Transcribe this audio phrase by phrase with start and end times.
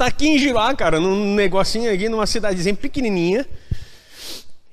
[0.00, 3.46] tá aqui em Giroá, cara, num negocinho aqui, numa cidadezinha pequenininha.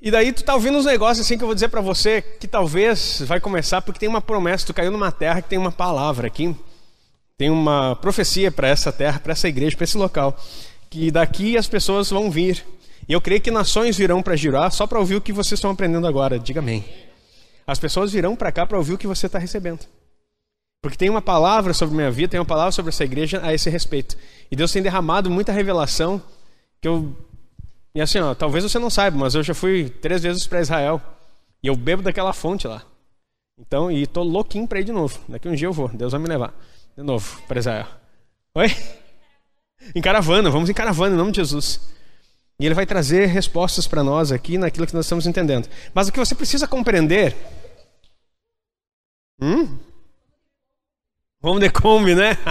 [0.00, 2.48] E daí tu tá ouvindo uns negócios assim que eu vou dizer para você que
[2.48, 6.28] talvez vai começar porque tem uma promessa, tu caiu numa terra que tem uma palavra
[6.28, 6.56] aqui.
[7.36, 10.34] Tem uma profecia para essa terra, para essa igreja, para esse local,
[10.88, 12.64] que daqui as pessoas vão vir.
[13.06, 15.70] E eu creio que nações virão para Giroá só para ouvir o que vocês estão
[15.70, 16.38] aprendendo agora.
[16.38, 16.84] Diga amém.
[17.66, 19.80] As pessoas virão para cá para ouvir o que você está recebendo.
[20.80, 23.68] Porque tem uma palavra sobre minha vida, tem uma palavra sobre essa igreja a esse
[23.68, 24.16] respeito.
[24.50, 26.22] E Deus tem derramado muita revelação
[26.80, 27.16] que eu.
[27.94, 31.02] E assim, ó, talvez você não saiba, mas eu já fui três vezes para Israel.
[31.62, 32.82] E eu bebo daquela fonte lá.
[33.58, 35.18] Então, e tô louquinho para ir de novo.
[35.28, 36.54] Daqui um dia eu vou, Deus vai me levar
[36.96, 37.86] de novo para Israel.
[38.54, 38.68] Oi?
[39.94, 41.80] Em caravana, vamos em caravana em nome de Jesus.
[42.60, 45.68] E ele vai trazer respostas para nós aqui naquilo que nós estamos entendendo.
[45.94, 47.36] Mas o que você precisa compreender.
[49.40, 49.78] Hum?
[51.40, 52.36] Vamos de Kombi, né?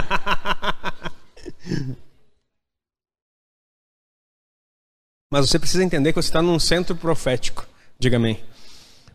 [5.30, 7.66] Mas você precisa entender que você está num centro profético.
[7.98, 8.42] Diga amém.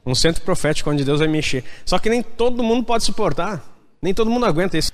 [0.05, 1.63] Um centro profético onde Deus vai mexer.
[1.83, 3.65] Só que nem todo mundo pode suportar.
[3.99, 4.91] Nem todo mundo aguenta isso.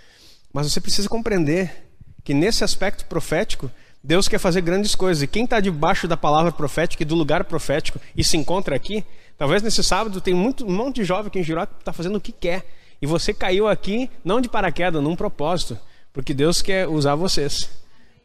[0.54, 1.90] Mas você precisa compreender
[2.24, 3.70] que nesse aspecto profético,
[4.02, 5.22] Deus quer fazer grandes coisas.
[5.22, 9.04] E quem está debaixo da palavra profética e do lugar profético e se encontra aqui,
[9.38, 12.22] talvez nesse sábado tem muito, um monte de jovem aqui em que está fazendo o
[12.22, 15.78] que quer e você caiu aqui não de paraquedas, num propósito,
[16.12, 17.70] porque Deus quer usar vocês.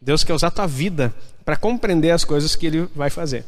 [0.00, 3.44] Deus quer usar a tua vida para compreender as coisas que Ele vai fazer.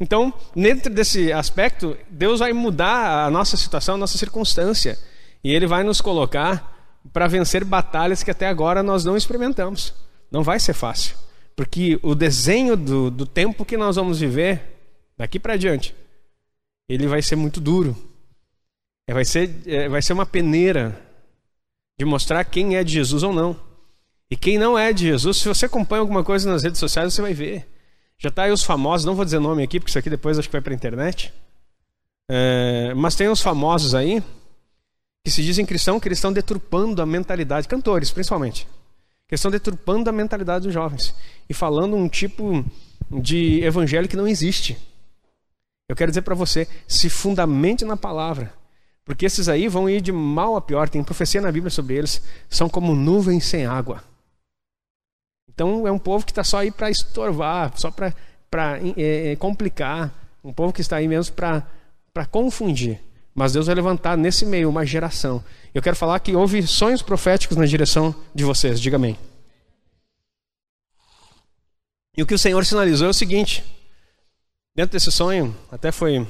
[0.00, 4.98] Então, dentro desse aspecto, Deus vai mudar a nossa situação, a nossa circunstância,
[5.42, 6.76] e Ele vai nos colocar
[7.12, 9.92] para vencer batalhas que até agora nós não experimentamos.
[10.30, 11.16] Não vai ser fácil,
[11.56, 14.78] porque o desenho do, do tempo que nós vamos viver
[15.16, 15.94] daqui para diante,
[16.88, 17.96] ele vai ser muito duro,
[19.08, 21.00] é, vai ser, é, vai ser uma peneira
[21.98, 23.58] de mostrar quem é de Jesus ou não.
[24.30, 27.22] E quem não é de Jesus, se você acompanha alguma coisa nas redes sociais, você
[27.22, 27.66] vai ver.
[28.18, 30.46] Já está aí os famosos, não vou dizer nome aqui, porque isso aqui depois acho
[30.46, 31.32] que vai para a internet.
[32.30, 34.22] É, mas tem uns famosos aí
[35.24, 38.68] que se dizem cristão, que eles estão deturpando a mentalidade, cantores principalmente,
[39.26, 41.14] que estão deturpando a mentalidade dos jovens
[41.48, 42.62] e falando um tipo
[43.10, 44.76] de evangelho que não existe.
[45.88, 48.57] Eu quero dizer para você, se fundamente na palavra.
[49.08, 52.20] Porque esses aí vão ir de mal a pior, tem profecia na Bíblia sobre eles,
[52.46, 54.04] são como nuvens sem água.
[55.48, 58.12] Então é um povo que está só aí para estorvar, só para
[58.98, 60.12] é, é, complicar,
[60.44, 63.00] um povo que está aí mesmo para confundir.
[63.34, 65.42] Mas Deus vai levantar nesse meio uma geração.
[65.74, 69.16] Eu quero falar que houve sonhos proféticos na direção de vocês, diga amém.
[72.14, 73.64] E o que o Senhor sinalizou é o seguinte:
[74.76, 76.26] dentro desse sonho, até foi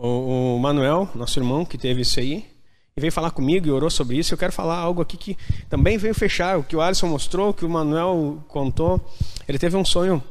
[0.00, 2.46] o, o Manuel, nosso irmão, que teve isso aí,
[2.96, 4.32] e veio falar comigo e orou sobre isso.
[4.32, 5.36] Eu quero falar algo aqui que
[5.68, 9.00] também veio fechar o que o Alisson mostrou, o que o Manuel contou.
[9.46, 10.22] Ele teve um sonho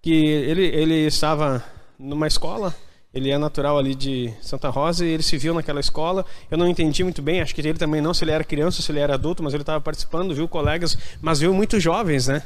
[0.00, 1.64] que ele, ele estava
[1.98, 2.74] numa escola,
[3.12, 6.24] ele é natural ali de Santa Rosa e ele se viu naquela escola.
[6.50, 8.92] Eu não entendi muito bem, acho que ele também não, se ele era criança, se
[8.92, 12.42] ele era adulto, mas ele estava participando, viu colegas, mas viu muitos jovens, né?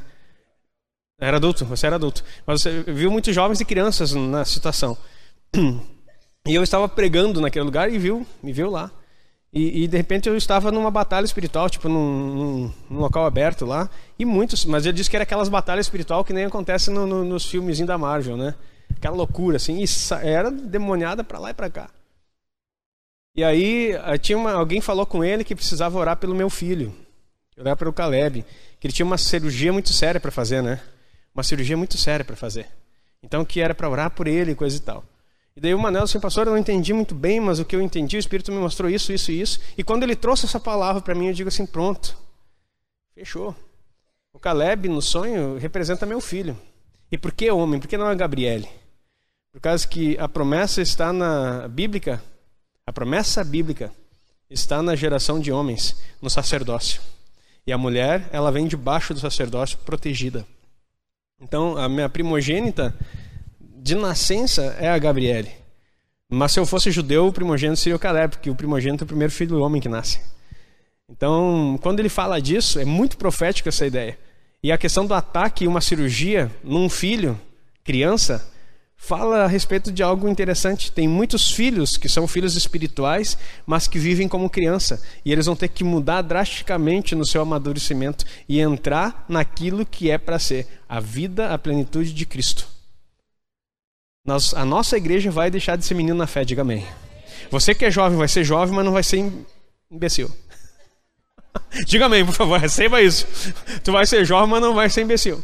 [1.21, 2.25] Era adulto, você era adulto.
[2.47, 4.97] Mas você viu muitos jovens e crianças na situação.
[6.47, 8.91] E eu estava pregando naquele lugar e viu, me viu lá.
[9.53, 13.67] E, e, de repente eu estava numa batalha espiritual, tipo num, num, num, local aberto
[13.67, 17.05] lá, e muitos, mas ele disse que era aquelas batalhas espiritual que nem acontece no,
[17.05, 18.55] no, nos filmezinhos da Marvel, né?
[18.97, 19.85] Aquela loucura assim, e
[20.23, 21.91] era demoniada para lá e para cá.
[23.35, 26.95] E aí eh, tinha uma, alguém falou com ele que precisava orar pelo meu filho,
[27.59, 28.45] orar pelo Caleb,
[28.79, 30.81] que ele tinha uma cirurgia muito séria para fazer, né?
[31.35, 32.69] Uma cirurgia muito séria para fazer.
[33.23, 35.05] Então que era para orar por ele coisa e tal.
[35.57, 37.83] E daí o Manel assim, pastor, eu não entendi muito bem, mas o que eu
[37.83, 39.61] entendi, o Espírito me mostrou isso, isso e isso.
[39.77, 42.17] E quando ele trouxe essa palavra para mim, eu digo assim, pronto,
[43.15, 43.55] fechou.
[44.33, 46.57] O Caleb, no sonho, representa meu filho.
[47.11, 47.81] E por que homem?
[47.81, 48.69] Por que não a Gabriele?
[49.53, 52.23] Por causa que a promessa está na bíblica,
[52.87, 53.93] a promessa bíblica
[54.49, 57.01] está na geração de homens, no sacerdócio.
[57.67, 60.47] E a mulher, ela vem debaixo do sacerdócio protegida.
[61.41, 62.95] Então, a minha primogênita
[63.83, 65.51] de nascença é a Gabriele.
[66.29, 69.09] Mas se eu fosse judeu, o primogênito seria o Caleb, porque o primogênito é o
[69.09, 70.21] primeiro filho do homem que nasce.
[71.09, 74.17] Então, quando ele fala disso, é muito profético essa ideia.
[74.63, 77.41] E a questão do ataque e uma cirurgia num filho,
[77.83, 78.49] criança,
[78.95, 80.93] fala a respeito de algo interessante.
[80.93, 83.37] Tem muitos filhos que são filhos espirituais,
[83.67, 85.03] mas que vivem como criança.
[85.25, 90.19] E eles vão ter que mudar drasticamente no seu amadurecimento e entrar naquilo que é
[90.19, 92.80] para ser a vida, a plenitude de Cristo.
[94.31, 96.87] Nós, a nossa igreja vai deixar de ser menino na fé, diga amém.
[97.51, 99.29] Você que é jovem vai ser jovem, mas não vai ser
[99.91, 100.31] imbecil.
[101.85, 103.27] Diga amém, por favor, receba isso.
[103.83, 105.43] Tu vai ser jovem, mas não vai ser imbecil.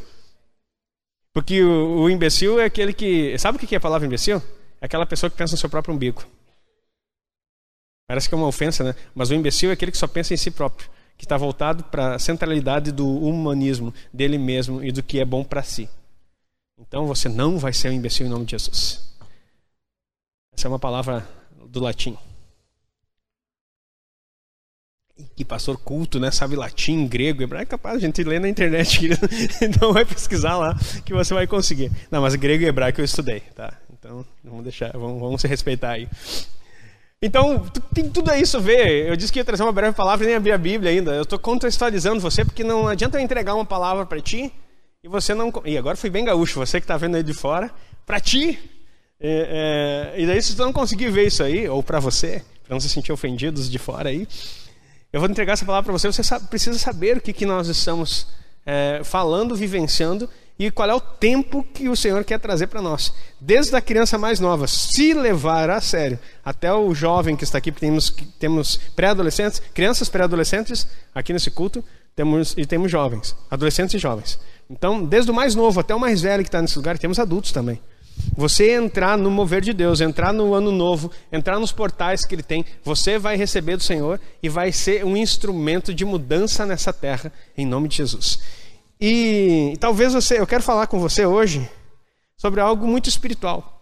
[1.34, 3.36] Porque o, o imbecil é aquele que.
[3.38, 4.40] Sabe o que é a palavra imbecil?
[4.80, 6.24] É aquela pessoa que pensa no seu próprio umbigo.
[8.06, 8.94] Parece que é uma ofensa, né?
[9.16, 12.14] Mas o imbecil é aquele que só pensa em si próprio, que está voltado para
[12.14, 15.88] a centralidade do humanismo, dele mesmo e do que é bom para si.
[16.78, 19.02] Então você não vai ser um imbecil em nome de Jesus.
[20.52, 21.26] Essa é uma palavra
[21.68, 22.16] do latim.
[25.34, 26.30] Que pastor culto, né?
[26.30, 27.74] Sabe latim, grego, hebraico.
[27.74, 29.08] É capaz, a gente lê na internet.
[29.62, 31.90] Então vai pesquisar lá que você vai conseguir.
[32.10, 33.72] Não, mas grego e hebraico eu estudei, tá?
[33.92, 36.08] Então vamos deixar, vamos, vamos se respeitar aí.
[37.20, 39.06] Então, tem tudo isso a ver.
[39.08, 41.12] Eu disse que ia trazer uma breve palavra e nem abri a Bíblia ainda.
[41.12, 44.52] Eu estou contextualizando você, porque não adianta eu entregar uma palavra para ti
[45.06, 45.52] e você não.
[45.64, 47.70] E agora fui bem gaúcho, você que está vendo aí de fora,
[48.04, 48.58] para ti.
[49.20, 52.74] É, é, e daí, se você não conseguir ver isso aí, ou para você, para
[52.74, 54.26] não se sentir ofendidos de fora aí,
[55.12, 56.08] eu vou entregar essa palavra para você.
[56.08, 58.26] Você sabe, precisa saber o que, que nós estamos
[58.66, 63.14] é, falando, vivenciando e qual é o tempo que o Senhor quer trazer para nós.
[63.40, 67.70] Desde a criança mais nova, se levar a sério, até o jovem que está aqui,
[67.70, 68.10] temos,
[68.40, 71.84] temos pré-adolescentes, crianças pré-adolescentes aqui nesse culto,
[72.16, 74.38] temos, e temos jovens, adolescentes e jovens.
[74.68, 77.52] Então, desde o mais novo até o mais velho que está nesse lugar, temos adultos
[77.52, 77.80] também.
[78.36, 82.42] Você entrar no mover de Deus, entrar no ano novo, entrar nos portais que Ele
[82.42, 87.32] tem, você vai receber do Senhor e vai ser um instrumento de mudança nessa terra,
[87.56, 88.38] em nome de Jesus.
[89.00, 91.68] E, talvez você, eu quero falar com você hoje
[92.36, 93.76] sobre algo muito espiritual.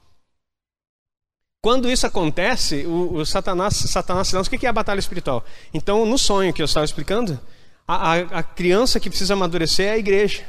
[1.63, 5.45] Quando isso acontece, o, o Satanás, Satanás o que é a batalha espiritual?
[5.73, 7.41] Então, no sonho que eu estava explicando,
[7.89, 10.45] a, a, a criança que precisa amadurecer é a igreja.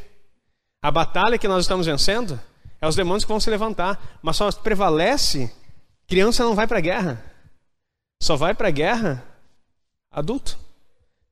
[0.86, 2.40] A batalha que nós estamos vencendo
[2.80, 5.52] é os demônios que vão se levantar, mas só prevalece
[6.08, 7.26] criança não vai para a guerra.
[8.22, 9.26] Só vai para a guerra
[10.12, 10.60] adulto.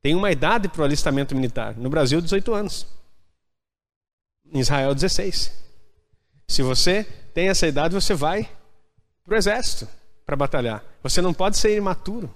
[0.02, 1.78] Tem uma idade para o alistamento militar.
[1.78, 2.88] No Brasil, 18 anos.
[4.52, 5.52] Em Israel, 16.
[6.48, 8.50] Se você tem essa idade, você vai
[9.24, 9.88] para o exército
[10.26, 10.84] para batalhar.
[11.04, 12.34] Você não pode ser imaturo.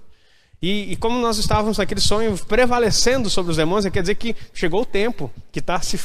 [0.62, 4.82] E, e, como nós estávamos naquele sonho prevalecendo sobre os demônios, quer dizer que chegou
[4.82, 5.98] o tempo que está se,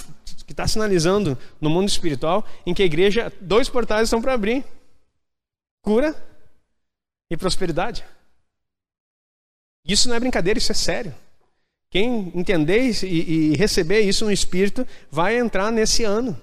[0.54, 4.64] que tá sinalizando no mundo espiritual em que a igreja, dois portais estão para abrir:
[5.82, 6.16] cura
[7.30, 8.06] e prosperidade.
[9.86, 11.14] Isso não é brincadeira, isso é sério.
[11.90, 16.40] Quem entender e, e receber isso no Espírito vai entrar nesse ano.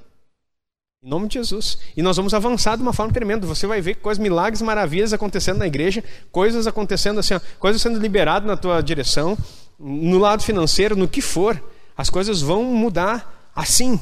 [1.02, 1.78] Em nome de Jesus.
[1.96, 3.46] E nós vamos avançar de uma forma tremenda.
[3.46, 7.98] Você vai ver coisas, milagres, maravilhas acontecendo na igreja, coisas acontecendo assim, ó, coisas sendo
[7.98, 9.38] liberadas na tua direção,
[9.78, 11.60] no lado financeiro, no que for.
[11.96, 14.00] As coisas vão mudar assim.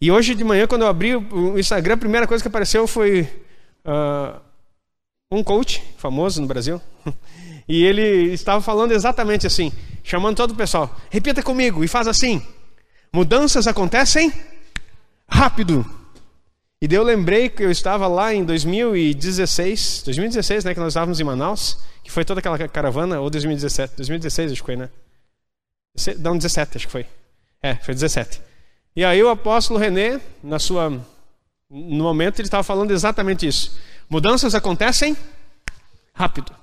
[0.00, 3.22] E hoje de manhã, quando eu abri o Instagram, a primeira coisa que apareceu foi
[3.84, 4.40] uh,
[5.30, 6.80] um coach famoso no Brasil.
[7.66, 9.72] E ele estava falando exatamente assim
[10.04, 10.94] chamando todo o pessoal.
[11.10, 12.40] Repita comigo e faz assim:
[13.12, 14.32] mudanças acontecem
[15.26, 15.84] rápido.
[16.80, 21.18] E daí eu lembrei que eu estava lá em 2016, 2016, né, que nós estávamos
[21.18, 24.90] em Manaus, que foi toda aquela caravana, ou 2017, 2016 acho que foi, né?
[26.18, 27.06] Não, 17 acho que foi.
[27.62, 28.42] É, foi 17.
[28.96, 30.88] E aí o apóstolo René, na sua,
[31.68, 33.76] no momento, ele estava falando exatamente isso.
[34.08, 35.16] Mudanças acontecem
[36.14, 36.54] rápido,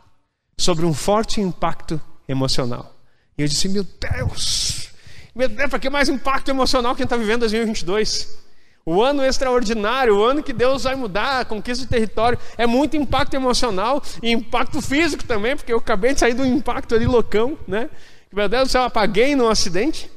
[0.57, 1.99] sobre um forte impacto
[2.29, 2.95] emocional.
[3.37, 4.91] E eu disse: Meu Deus,
[5.35, 8.39] meu Deus, para que mais impacto emocional que a gente está vivendo em 2022?
[8.85, 12.95] O ano extraordinário, o ano que Deus vai mudar, a conquista do território, é muito
[12.95, 17.57] impacto emocional e impacto físico também, porque eu acabei de sair um impacto ali loucão,
[17.67, 17.89] né?
[18.33, 20.09] Meu Deus do céu, apaguei num acidente.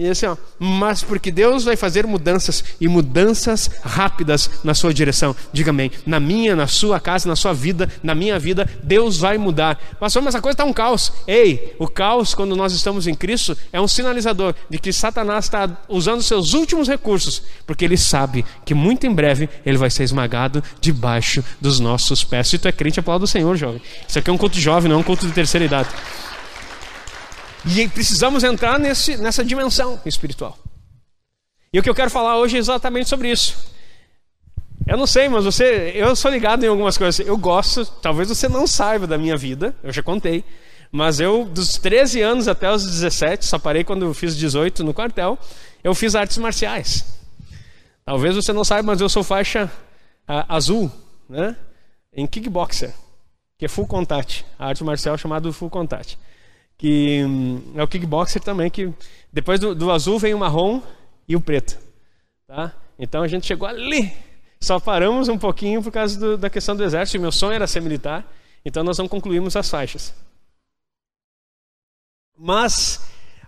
[0.00, 5.36] E assim, ó, mas porque Deus vai fazer mudanças e mudanças rápidas na sua direção.
[5.52, 5.90] Diga amém.
[6.06, 9.78] Na minha, na sua casa, na sua vida, na minha vida, Deus vai mudar.
[10.00, 11.12] Mas, mas a coisa está um caos.
[11.26, 15.68] Ei, o caos, quando nós estamos em Cristo, é um sinalizador de que Satanás está
[15.86, 20.64] usando seus últimos recursos, porque ele sabe que muito em breve ele vai ser esmagado
[20.80, 22.48] debaixo dos nossos pés.
[22.48, 23.82] Se tu é crente, aplauda o Senhor, jovem.
[24.08, 25.90] Isso aqui é um culto jovem, não é um culto de terceira idade.
[27.66, 30.58] E precisamos entrar nesse, nessa dimensão espiritual.
[31.72, 33.70] E o que eu quero falar hoje é exatamente sobre isso.
[34.86, 37.24] Eu não sei, mas você, eu sou ligado em algumas coisas.
[37.24, 40.42] Eu gosto, talvez você não saiba da minha vida, eu já contei,
[40.90, 44.94] mas eu dos 13 anos até os 17, só parei quando eu fiz 18 no
[44.94, 45.38] quartel,
[45.84, 47.04] eu fiz artes marciais.
[48.04, 49.70] Talvez você não saiba, mas eu sou faixa
[50.26, 50.90] azul,
[51.28, 51.54] né?
[52.12, 52.92] Em kickboxer,
[53.56, 56.18] que é full contact, a arte marcial chamada full contact
[56.80, 58.92] que hum, é o kickboxer também, que
[59.32, 60.82] depois do, do, azul vem o marrom
[61.28, 61.78] e o preto.
[62.48, 62.72] Tá?
[62.98, 64.12] Então a gente chegou ali.
[64.60, 67.20] Só paramos um pouquinho por causa do, da questão do exército.
[67.20, 68.26] Meu sonho era ser militar,
[68.64, 70.14] então nós não concluímos as faixas.
[72.36, 73.00] Mas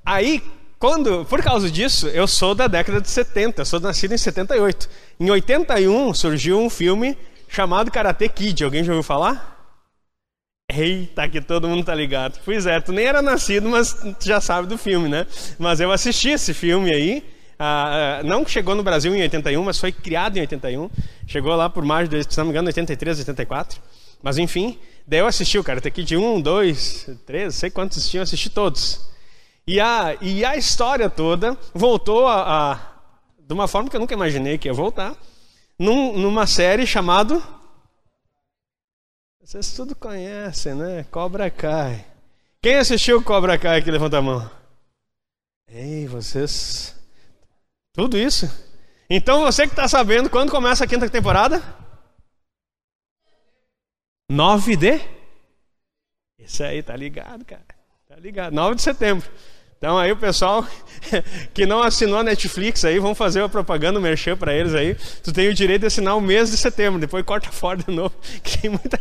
[0.05, 0.43] Aí,
[0.79, 4.89] quando, por causa disso, eu sou da década de 70, sou nascido em 78.
[5.19, 7.17] Em 81 surgiu um filme
[7.49, 8.65] chamado Karate Kid.
[8.65, 9.52] Alguém já ouviu falar?
[10.75, 12.41] Eita, que todo mundo tá ligado.
[12.45, 15.27] Pois é, tu nem era nascido, mas tu já sabe do filme, né?
[15.59, 17.25] Mas eu assisti esse filme aí.
[17.59, 20.91] Ah, ah não chegou no Brasil em 81, mas foi criado em 81.
[21.27, 23.81] Chegou lá por mais de, se não me engano, 83, 84.
[24.23, 28.49] Mas enfim, daí eu assisti o Karate Kid 1, 2, 3, sei quantos tinham, assisti
[28.49, 29.13] todos.
[29.67, 32.81] E a, e a história toda voltou a, a,
[33.47, 35.15] de uma forma que eu nunca imaginei que ia voltar,
[35.79, 37.41] num, numa série chamada
[39.45, 41.05] vocês tudo conhecem, né?
[41.11, 42.07] Cobra Kai.
[42.63, 43.91] Quem assistiu Cobra Kai aqui?
[43.91, 44.49] Levanta a mão.
[45.67, 46.95] Ei, vocês.
[47.93, 48.47] Tudo isso?
[49.11, 51.61] Então você que está sabendo, quando começa a quinta temporada?
[54.31, 55.01] 9 de?
[56.39, 57.67] Isso aí, tá ligado, cara.
[58.07, 58.53] Tá ligado.
[58.55, 59.29] 9 de setembro.
[59.83, 60.65] Então aí o pessoal
[61.53, 64.95] que não assinou a Netflix aí, vão fazer uma propaganda, um merchan para eles aí.
[65.25, 68.15] Tu tem o direito de assinar o mês de setembro, depois corta fora de novo.
[68.45, 69.01] Que tem muita...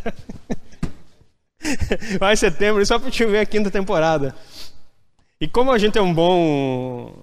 [2.20, 4.36] Vai setembro, só para te ver a quinta temporada.
[5.40, 7.14] E como a gente é um bom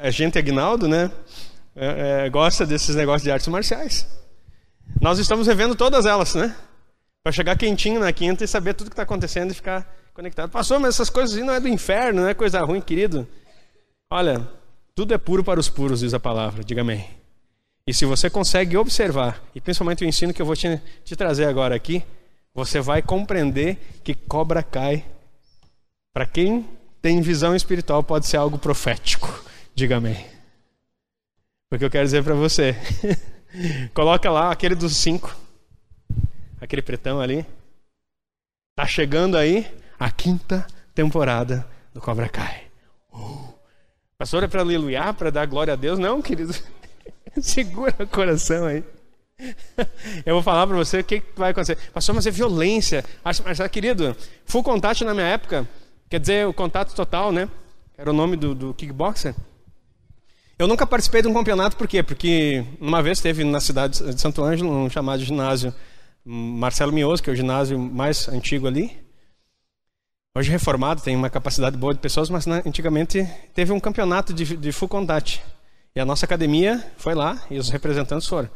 [0.00, 1.10] agente Agnaldo, né?
[1.74, 4.06] É, é, gosta desses negócios de artes marciais.
[5.00, 6.54] Nós estamos revendo todas elas, né?
[7.24, 9.84] Para chegar quentinho na quinta e saber tudo que está acontecendo e ficar
[10.14, 10.50] conectado.
[10.50, 13.26] Pastor, mas essas coisas não é do inferno, não é coisa ruim, querido.
[14.10, 14.48] Olha,
[14.94, 16.62] tudo é puro para os puros, diz a palavra.
[16.62, 17.10] Diga amém.
[17.86, 21.46] E se você consegue observar, e principalmente o ensino que eu vou te, te trazer
[21.46, 22.02] agora aqui,
[22.54, 25.04] você vai compreender que cobra cai.
[26.14, 26.64] Para quem
[27.02, 29.44] tem visão espiritual, pode ser algo profético.
[29.74, 30.24] Diga amém.
[31.68, 32.76] Porque eu quero dizer para você.
[33.92, 35.36] Coloca lá aquele dos cinco.
[36.60, 37.44] Aquele pretão ali.
[38.76, 42.64] Tá chegando aí a quinta temporada do Cobra Kai.
[43.12, 43.54] Uh.
[44.16, 45.98] Pastor, é para aleluiar, para dar glória a Deus?
[45.98, 46.54] Não, querido.
[47.40, 48.84] Segura o coração aí.
[50.24, 51.76] Eu vou falar para você o que vai acontecer.
[51.92, 53.04] Pastor, mas é violência.
[53.24, 55.68] Mas, querido, full contact na minha época,
[56.08, 57.48] quer dizer, o contato total, né?
[57.98, 59.34] Era o nome do, do kickboxer.
[60.56, 62.02] Eu nunca participei de um campeonato, por quê?
[62.02, 65.74] Porque uma vez teve na cidade de Santo Ângelo um chamado ginásio
[66.24, 69.03] Marcelo Mioso, que é o ginásio mais antigo ali.
[70.36, 73.24] Hoje reformado, tem uma capacidade boa de pessoas, mas né, antigamente
[73.54, 75.40] teve um campeonato de, de full contact.
[75.94, 78.50] E a nossa academia foi lá e os representantes foram.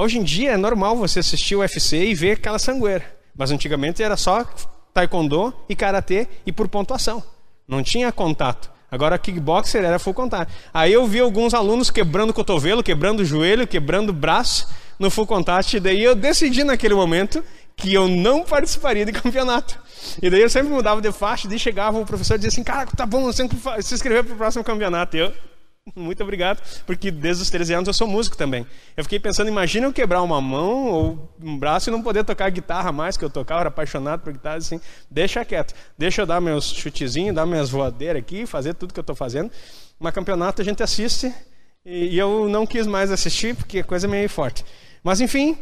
[0.00, 3.04] Hoje em dia é normal você assistir o UFC e ver aquela sangueira.
[3.36, 4.44] Mas antigamente era só
[4.94, 7.24] taekwondo e karatê e por pontuação.
[7.66, 8.70] Não tinha contato.
[8.88, 10.54] Agora kickboxer era full contact.
[10.72, 15.80] Aí eu vi alguns alunos quebrando cotovelo, quebrando joelho, quebrando braço no full contact.
[15.80, 17.44] Daí eu decidi naquele momento
[17.76, 19.87] que eu não participaria de campeonato.
[20.22, 22.64] E daí eu sempre mudava de faixa, e daí chegava o professor e dizia assim,
[22.64, 25.16] cara, tá bom, você que se inscrever para o próximo campeonato.
[25.16, 25.32] E eu,
[25.96, 28.66] muito obrigado, porque desde os 13 anos eu sou músico também.
[28.96, 32.50] Eu fiquei pensando, imagina eu quebrar uma mão ou um braço e não poder tocar
[32.50, 36.26] guitarra mais que eu tocava, eu era apaixonado por guitarra, assim, deixa quieto, deixa eu
[36.26, 39.50] dar meus chutezinhos, dar minhas voadeiras aqui, fazer tudo que eu estou fazendo.
[39.98, 41.32] Mas campeonato a gente assiste
[41.84, 44.64] e eu não quis mais assistir porque a coisa é meio forte.
[45.02, 45.56] Mas enfim,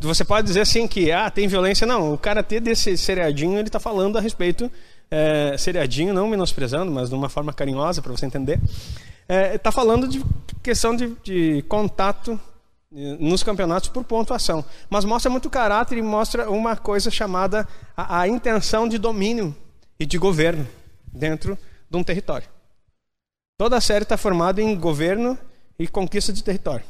[0.00, 1.86] você pode dizer assim que ah, tem violência.
[1.86, 4.70] Não, o karatê desse seriadinho ele está falando a respeito
[5.10, 8.60] é, seriadinho, não menosprezando, mas de uma forma carinhosa para você entender.
[9.22, 10.22] Está é, tá falando de
[10.62, 12.38] questão de, de contato
[12.92, 18.20] eh, nos campeonatos por pontuação, mas mostra muito caráter e mostra uma coisa chamada a,
[18.20, 19.54] a intenção de domínio
[19.98, 20.66] e de governo
[21.06, 21.56] dentro
[21.88, 22.48] de um território.
[23.56, 25.38] Toda a série está formada em governo
[25.78, 26.84] e conquista de território.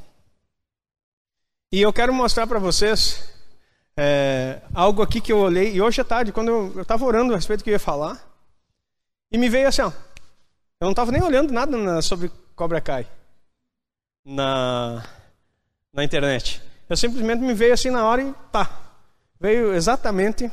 [1.72, 3.30] E eu quero mostrar para vocês
[3.96, 7.36] é, algo aqui que eu olhei, e hoje à tarde, quando eu estava orando a
[7.36, 8.20] respeito do que eu ia falar,
[9.30, 9.88] e me veio assim, ó,
[10.80, 13.06] eu não estava nem olhando nada na, sobre Cobra Kai
[14.24, 15.04] na,
[15.92, 16.60] na internet.
[16.88, 18.68] Eu simplesmente me veio assim na hora e pá,
[19.38, 20.50] veio exatamente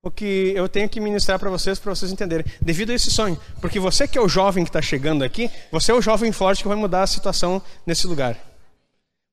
[0.00, 3.36] o que eu tenho que ministrar para vocês, para vocês entenderem, devido a esse sonho.
[3.60, 6.62] Porque você que é o jovem que está chegando aqui, você é o jovem forte
[6.62, 8.49] que vai mudar a situação nesse lugar.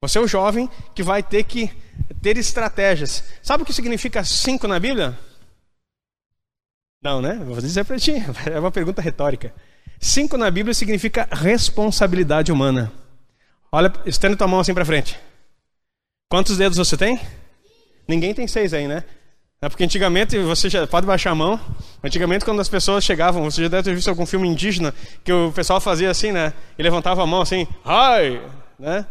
[0.01, 1.71] Você é o jovem que vai ter que
[2.21, 3.23] ter estratégias.
[3.41, 5.17] Sabe o que significa cinco na Bíblia?
[7.01, 7.35] Não, né?
[7.43, 8.13] Vou dizer para ti.
[8.51, 9.53] É uma pergunta retórica.
[9.99, 12.91] Cinco na Bíblia significa responsabilidade humana.
[13.71, 15.19] Olha, estende tua mão assim para frente.
[16.29, 17.19] Quantos dedos você tem?
[18.07, 19.03] Ninguém tem seis aí, né?
[19.59, 21.59] É porque antigamente, você já pode baixar a mão.
[22.03, 25.51] Antigamente, quando as pessoas chegavam, você já deve ter visto algum filme indígena que o
[25.51, 26.53] pessoal fazia assim, né?
[26.77, 28.39] E levantava a mão assim, ai,
[28.77, 29.05] né?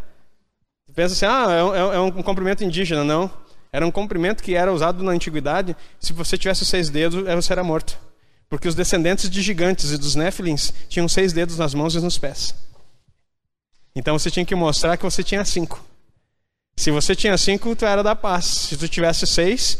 [0.96, 3.04] Pensa assim, ah, é, é, é um cumprimento indígena.
[3.04, 3.30] Não.
[3.70, 5.76] Era um cumprimento que era usado na antiguidade.
[6.00, 7.98] Se você tivesse seis dedos, você era morto.
[8.48, 12.16] Porque os descendentes de gigantes e dos Néfilins tinham seis dedos nas mãos e nos
[12.16, 12.54] pés.
[13.94, 15.84] Então você tinha que mostrar que você tinha cinco.
[16.76, 18.46] Se você tinha cinco, tu era da paz.
[18.46, 19.78] Se tu tivesse seis,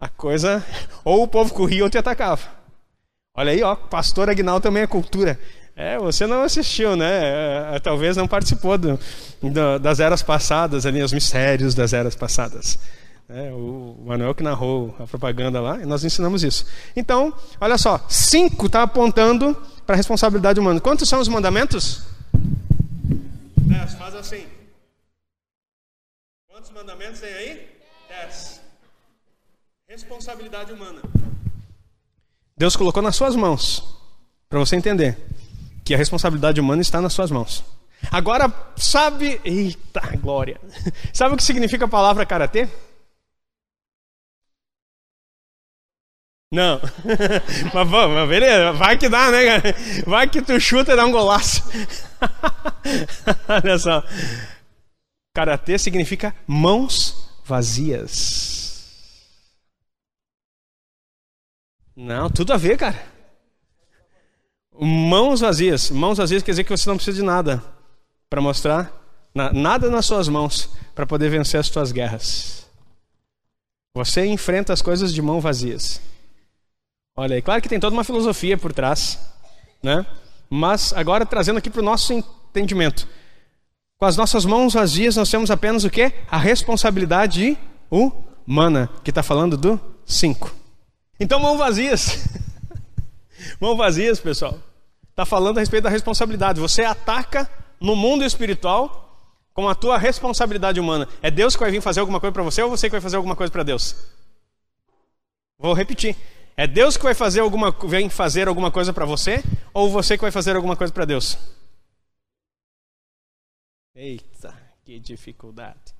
[0.00, 0.64] a coisa.
[1.04, 2.42] Ou o povo corria ou te atacava.
[3.34, 5.38] Olha aí, ó, pastor Agnaldo também é cultura.
[5.74, 7.74] É, você não assistiu, né?
[7.74, 8.98] É, talvez não participou do,
[9.42, 12.78] do, das eras passadas, ali, os mistérios das eras passadas.
[13.28, 16.66] É, o Manuel que narrou a propaganda lá, e nós ensinamos isso.
[16.94, 20.78] Então, olha só, cinco está apontando para a responsabilidade humana.
[20.78, 22.02] Quantos são os mandamentos?
[23.56, 24.44] Dez, faz assim.
[26.48, 27.66] Quantos mandamentos tem aí?
[28.08, 28.60] Dez.
[29.88, 31.00] Responsabilidade humana.
[32.58, 33.82] Deus colocou nas suas mãos,
[34.50, 35.16] para você entender
[35.84, 37.64] que a responsabilidade humana está nas suas mãos.
[38.10, 39.40] Agora, sabe.
[39.44, 40.60] Eita, glória!
[41.12, 42.68] Sabe o que significa a palavra karatê?
[46.52, 46.78] Não.
[47.72, 48.72] mas vamos, beleza.
[48.72, 49.74] Vai que dá, né, cara?
[50.06, 51.62] Vai que tu chuta e dá um golaço.
[53.48, 54.04] Olha só.
[55.34, 58.52] Karatê significa mãos vazias.
[61.96, 63.02] Não, tudo a ver, cara.
[64.78, 65.90] Mãos vazias.
[65.90, 67.62] Mãos vazias quer dizer que você não precisa de nada
[68.28, 69.02] para mostrar
[69.34, 72.66] nada nas suas mãos para poder vencer as suas guerras.
[73.94, 76.00] Você enfrenta as coisas de mãos vazias.
[77.16, 79.18] Olha aí, claro que tem toda uma filosofia por trás,
[79.82, 80.06] né?
[80.48, 83.06] Mas agora trazendo aqui para o nosso entendimento.
[83.98, 86.12] Com as nossas mãos vazias, nós temos apenas o quê?
[86.30, 87.56] A responsabilidade
[87.90, 90.50] humana, que está falando do 5.
[91.20, 92.24] Então, mãos vazias.
[93.60, 94.58] mãos vazias, pessoal.
[95.10, 96.60] Está falando a respeito da responsabilidade.
[96.60, 99.02] Você ataca no mundo espiritual
[99.52, 101.08] com a tua responsabilidade humana.
[101.20, 103.16] É Deus que vai vir fazer alguma coisa para você ou você que vai fazer
[103.16, 103.94] alguma coisa para Deus?
[105.58, 106.16] Vou repetir.
[106.56, 110.22] É Deus que vai fazer alguma, vem fazer alguma coisa para você ou você que
[110.22, 111.38] vai fazer alguma coisa para Deus?
[113.94, 115.94] Eita, que dificuldade.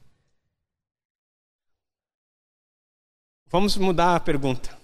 [3.49, 4.82] Vamos mudar a pergunta.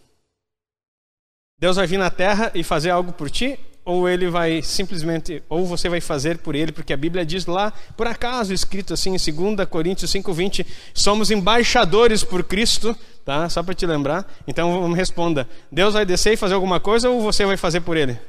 [1.58, 5.64] Deus vai vir na terra e fazer algo por ti ou ele vai simplesmente, ou
[5.64, 9.54] você vai fazer por ele, porque a Bíblia diz lá, por acaso escrito assim em
[9.56, 12.94] 2 Coríntios 5:20, somos embaixadores por Cristo,
[13.24, 13.48] tá?
[13.48, 14.30] Só para te lembrar.
[14.46, 18.20] Então responda, Deus vai descer e fazer alguma coisa ou você vai fazer por ele?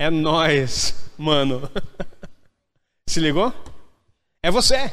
[0.00, 1.70] É nós, mano.
[3.06, 3.52] Se ligou?
[4.42, 4.90] É você.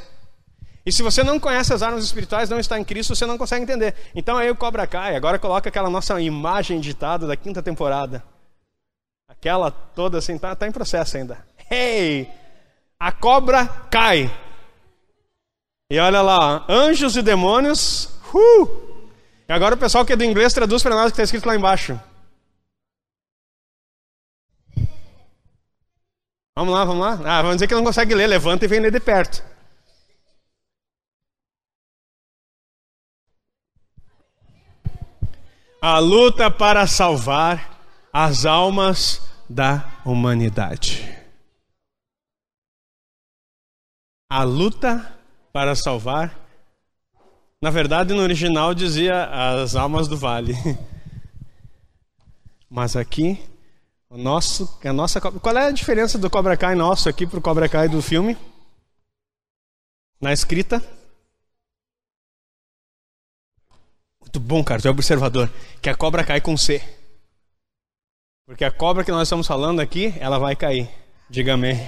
[0.85, 3.63] E se você não conhece as armas espirituais, não está em Cristo, você não consegue
[3.63, 3.95] entender.
[4.15, 5.15] Então aí o cobra cai.
[5.15, 8.23] Agora coloca aquela nossa imagem ditada da quinta temporada.
[9.27, 11.45] Aquela toda assim, tá, tá em processo ainda.
[11.69, 12.29] Hey!
[12.99, 14.31] A cobra cai.
[15.91, 18.09] E olha lá, anjos e demônios.
[18.33, 18.89] Uh!
[19.47, 21.45] E agora o pessoal que é do inglês traduz para nós o que está escrito
[21.45, 21.99] lá embaixo.
[26.55, 27.13] Vamos lá, vamos lá.
[27.25, 28.27] Ah, vamos dizer que não consegue ler.
[28.27, 29.41] Levanta e vem ler de perto.
[35.81, 37.79] A luta para salvar
[38.11, 41.07] as almas da humanidade.
[44.29, 45.17] A luta
[45.53, 46.37] para salvar.
[47.61, 50.53] Na verdade, no original dizia as almas do vale.
[52.69, 53.41] Mas aqui,
[54.09, 55.21] o nosso, a nossa.
[55.21, 58.37] Qual é a diferença do Cobra Kai nosso aqui para o Cobra Kai do filme?
[60.19, 60.83] Na escrita?
[64.29, 65.49] Muito bom, cara, tu é observador.
[65.81, 66.83] Que a cobra cai com C.
[68.45, 70.87] Porque a cobra que nós estamos falando aqui, ela vai cair.
[71.27, 71.81] Diga amém.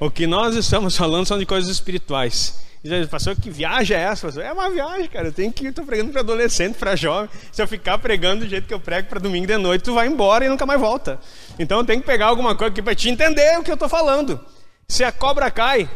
[0.00, 2.60] O que nós estamos falando são de coisas espirituais.
[3.08, 4.28] Pastor, que viagem é essa?
[4.42, 5.28] é uma viagem, cara.
[5.28, 7.30] Eu tenho que estou pregando para adolescente, para jovem.
[7.52, 10.08] Se eu ficar pregando do jeito que eu prego para domingo de noite, tu vai
[10.08, 11.20] embora e nunca mais volta.
[11.56, 13.88] Então eu tenho que pegar alguma coisa aqui para te entender o que eu estou
[13.88, 14.44] falando.
[14.88, 15.88] Se a cobra cai,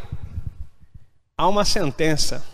[1.37, 2.45] há uma sentença.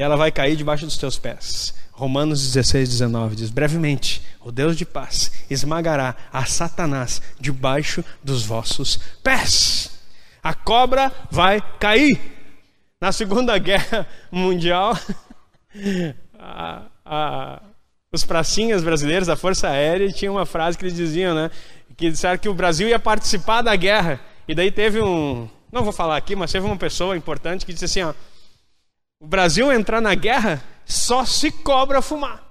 [0.00, 1.74] E ela vai cair debaixo dos teus pés.
[1.92, 8.98] Romanos 16, 19 diz: brevemente, o Deus de paz esmagará a Satanás debaixo dos vossos
[9.22, 10.00] pés.
[10.42, 12.18] A cobra vai cair.
[12.98, 14.98] Na Segunda Guerra Mundial,
[16.38, 17.62] a, a,
[18.10, 21.50] os pracinhas brasileiros da Força Aérea tinham uma frase que eles diziam, né?
[21.94, 24.18] Que disseram que o Brasil ia participar da guerra.
[24.48, 25.46] E daí teve um.
[25.70, 28.14] Não vou falar aqui, mas teve uma pessoa importante que disse assim: ó,
[29.20, 32.42] o Brasil entrar na guerra só se cobra fumar.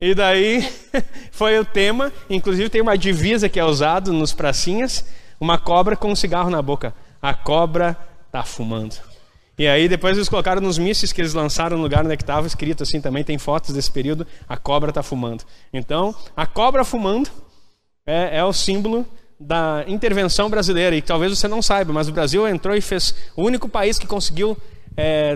[0.00, 0.62] E daí
[1.30, 5.06] foi o tema, inclusive tem uma divisa que é usada nos pracinhas,
[5.40, 6.92] uma cobra com um cigarro na boca.
[7.22, 8.96] A cobra está fumando.
[9.58, 12.46] E aí depois eles colocaram nos mísseis que eles lançaram no lugar onde é estava
[12.46, 15.44] escrito assim também, tem fotos desse período, a cobra está fumando.
[15.72, 17.30] Então, a cobra fumando
[18.04, 19.06] é, é, o símbolo
[19.40, 20.96] da intervenção brasileira.
[20.96, 24.06] E talvez você não saiba, mas o Brasil entrou e fez o único país que
[24.06, 24.58] conseguiu
[24.96, 25.34] é,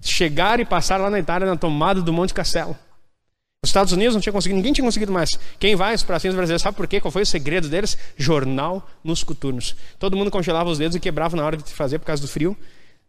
[0.00, 2.76] chegar e passar lá na Itália na tomada do Monte Castelo.
[3.62, 5.38] Os Estados Unidos não tinha conseguido, ninguém tinha conseguido mais.
[5.58, 6.98] Quem vai para pracinhas brasileiros sabe por quê?
[6.98, 7.98] Qual foi o segredo deles?
[8.16, 9.76] Jornal nos coturnos.
[9.98, 12.56] Todo mundo congelava os dedos e quebrava na hora de fazer por causa do frio.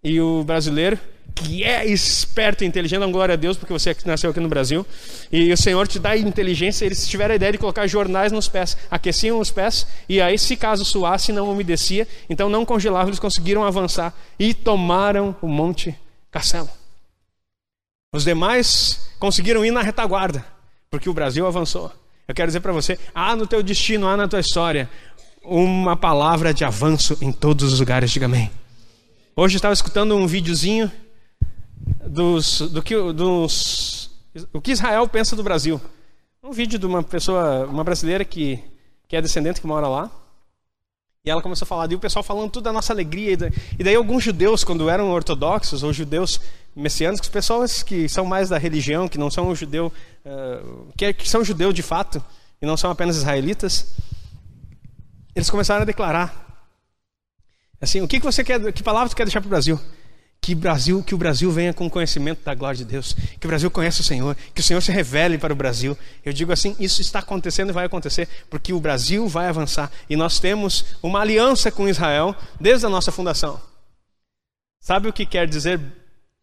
[0.04, 1.00] E o brasileiro,
[1.36, 4.86] que é esperto e inteligente, não glória a Deus, porque você nasceu aqui no Brasil,
[5.32, 8.78] e o Senhor te dá inteligência, eles tiveram a ideia de colocar jornais nos pés,
[8.90, 13.64] aqueciam os pés, e aí, se caso suasse, não umedecia, então não congelavam, eles conseguiram
[13.64, 15.98] avançar e tomaram o Monte
[16.32, 16.70] Castelo.
[18.14, 20.46] Os demais conseguiram ir na retaguarda,
[20.90, 21.92] porque o Brasil avançou.
[22.28, 24.90] Eu quero dizer para você: há no teu destino, há na tua história,
[25.44, 28.12] uma palavra de avanço em todos os lugares.
[28.12, 28.52] Diga amém.
[29.36, 30.92] Hoje eu estava escutando um videozinho
[32.08, 34.10] dos, do que, dos,
[34.54, 35.80] o que Israel pensa do Brasil.
[36.44, 38.60] Um vídeo de uma pessoa, uma brasileira que,
[39.08, 40.10] que é descendente, que mora lá.
[41.24, 43.38] E ela começou a falar, e o pessoal falando tudo da nossa alegria.
[43.78, 46.42] E daí alguns judeus, quando eram ortodoxos, ou judeus
[46.76, 49.94] messiânicos, pessoas que são mais da religião, que não são judeu,
[50.26, 52.24] uh, que, que são judeus de fato,
[52.60, 53.94] e não são apenas israelitas,
[55.36, 56.52] eles começaram a declarar
[57.82, 59.80] Assim, o que você quer, que palavra você quer deixar para o Brasil?
[60.42, 61.04] Que, Brasil?
[61.04, 64.04] que o Brasil venha com conhecimento da glória de Deus, que o Brasil conheça o
[64.04, 65.96] Senhor, que o Senhor se revele para o Brasil.
[66.26, 70.16] Eu digo assim, isso está acontecendo e vai acontecer, porque o Brasil vai avançar e
[70.16, 73.62] nós temos uma aliança com Israel desde a nossa fundação.
[74.80, 75.80] Sabe o que quer dizer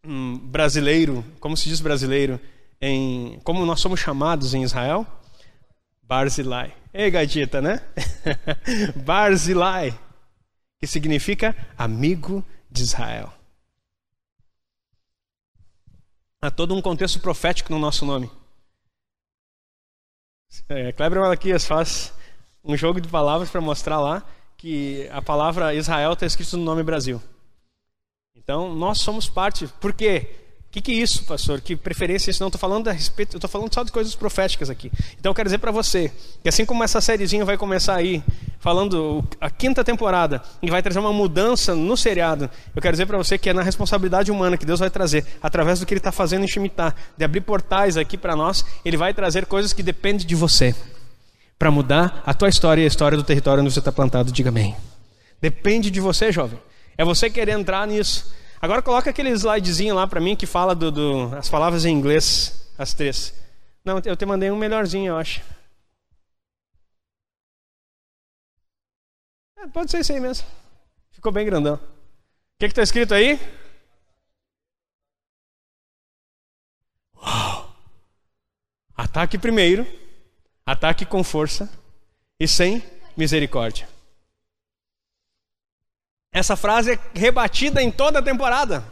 [0.01, 1.25] hum, brasileiro?
[1.41, 2.39] Como se diz brasileiro?
[2.81, 5.05] Em, como nós somos chamados em Israel?
[6.01, 6.73] Barzilai.
[6.93, 7.81] Ei, gatita, né?
[8.95, 9.93] Barzilai
[10.79, 13.33] que significa amigo de Israel.
[16.41, 18.31] Há todo um contexto profético no nosso nome.
[20.69, 22.13] É, Kleber Malaquias faz
[22.63, 24.23] um jogo de palavras para mostrar lá
[24.57, 27.21] que a palavra Israel está escrito no nome Brasil.
[28.35, 29.67] Então, nós somos parte.
[29.81, 30.48] Por quê?
[30.69, 31.59] O que, que é isso, pastor?
[31.61, 32.43] Que preferência é isso?
[32.43, 34.91] Não, estou falando a respeito, estou falando só de coisas proféticas aqui.
[35.19, 36.11] Então eu quero dizer para você
[36.43, 38.23] que assim como essa sériezinha vai começar aí,
[38.59, 43.17] falando a quinta temporada, e vai trazer uma mudança no seriado, eu quero dizer para
[43.17, 46.11] você que é na responsabilidade humana que Deus vai trazer, através do que Ele está
[46.11, 50.27] fazendo em Shemitah, de abrir portais aqui para nós, Ele vai trazer coisas que dependem
[50.27, 50.75] de você,
[51.57, 54.31] para mudar a tua história e a história do território onde você está plantado.
[54.31, 54.75] Diga amém.
[55.41, 56.59] Depende de você, jovem.
[56.95, 58.37] É você querer entrar nisso.
[58.61, 62.69] Agora coloca aquele slidezinho lá para mim que fala do, do, as palavras em inglês,
[62.77, 63.33] as três.
[63.85, 65.41] Não, eu te mandei um melhorzinho, eu acho.
[69.57, 70.45] É, pode ser isso aí mesmo.
[71.11, 71.75] Ficou bem grandão.
[71.75, 71.79] O
[72.59, 73.39] que está escrito aí?
[77.15, 77.75] Uau.
[78.95, 79.87] Ataque primeiro,
[80.65, 81.69] ataque com força
[82.37, 82.83] e sem
[83.15, 83.87] misericórdia.
[86.31, 88.83] Essa frase é rebatida em toda a temporada.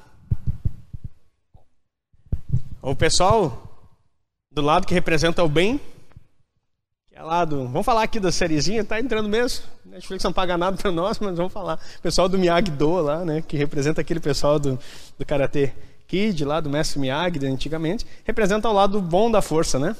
[2.82, 3.64] O pessoal
[4.52, 5.80] do lado que representa o bem,
[7.08, 7.68] que é lá do.
[7.68, 9.66] Vamos falar aqui da sériezinha, tá entrando mesmo.
[9.86, 11.80] Netflix não paga nada para nós, mas vamos falar.
[11.98, 14.80] O pessoal do Miyagi-Do lá, né, que representa aquele pessoal do,
[15.18, 15.74] do Karate
[16.08, 19.96] Kid, lá do mestre Miyagi, antigamente, representa o lado bom da força, né?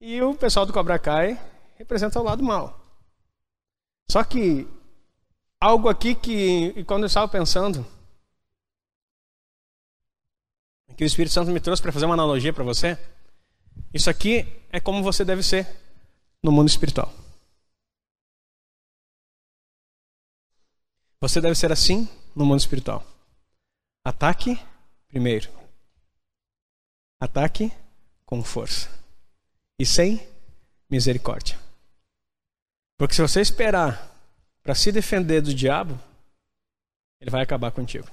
[0.00, 1.40] E o pessoal do Cobra Kai
[1.76, 2.78] representa o lado mal.
[4.10, 4.66] Só que
[5.64, 7.86] algo aqui que, quando eu estava pensando,
[10.94, 12.98] que o Espírito Santo me trouxe para fazer uma analogia para você.
[13.92, 15.66] Isso aqui é como você deve ser
[16.42, 17.10] no mundo espiritual.
[21.18, 23.02] Você deve ser assim no mundo espiritual.
[24.04, 24.60] Ataque
[25.08, 25.50] primeiro.
[27.18, 27.72] Ataque
[28.26, 28.90] com força.
[29.78, 30.28] E sem
[30.90, 31.58] misericórdia.
[32.98, 34.13] Porque se você esperar
[34.64, 36.00] para se defender do diabo,
[37.20, 38.08] ele vai acabar contigo.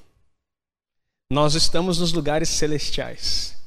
[1.32, 3.58] Nós estamos nos lugares celestiais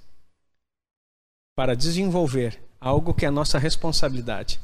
[1.56, 4.60] para desenvolver algo que é nossa responsabilidade.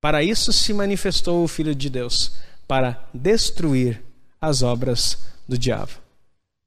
[0.00, 2.32] Para isso se manifestou o Filho de Deus,
[2.66, 4.02] para destruir
[4.40, 5.92] as obras do diabo.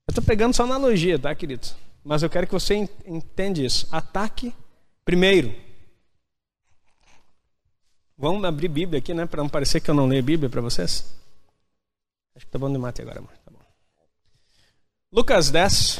[0.07, 1.67] Eu estou pegando só analogia, tá, querido?
[2.03, 3.87] Mas eu quero que você entenda isso.
[3.91, 4.53] Ataque
[5.05, 5.55] primeiro.
[8.17, 9.25] Vamos abrir Bíblia aqui, né?
[9.25, 11.03] Para não parecer que eu não leio Bíblia para vocês.
[12.35, 13.31] Acho que tá bom de mate agora, amor.
[13.43, 13.59] Tá bom.
[15.11, 15.99] Lucas 10.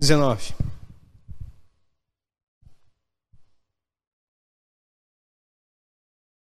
[0.00, 0.67] Dezenove.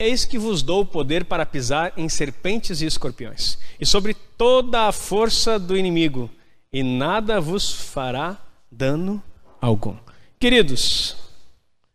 [0.00, 4.86] Eis que vos dou o poder para pisar em serpentes e escorpiões, e sobre toda
[4.86, 6.30] a força do inimigo,
[6.72, 8.38] e nada vos fará
[8.70, 9.20] dano
[9.60, 9.96] algum.
[10.38, 11.16] Queridos,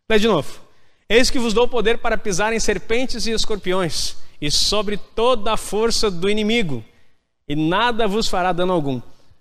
[0.06, 0.60] lê de novo.
[1.08, 5.54] Eis que vos dou o poder para pisar em serpentes e escorpiões, e sobre toda
[5.54, 6.84] a força do inimigo,
[7.48, 9.00] e nada vos fará dano algum.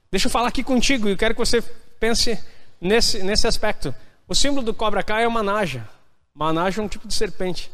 [0.10, 1.62] Deixa eu falar aqui contigo, e eu quero que você
[2.00, 2.42] pense
[2.80, 3.94] nesse, nesse aspecto.
[4.26, 5.86] O símbolo do cobra cá é uma naja.
[6.34, 7.70] Uma naja é um tipo de serpente.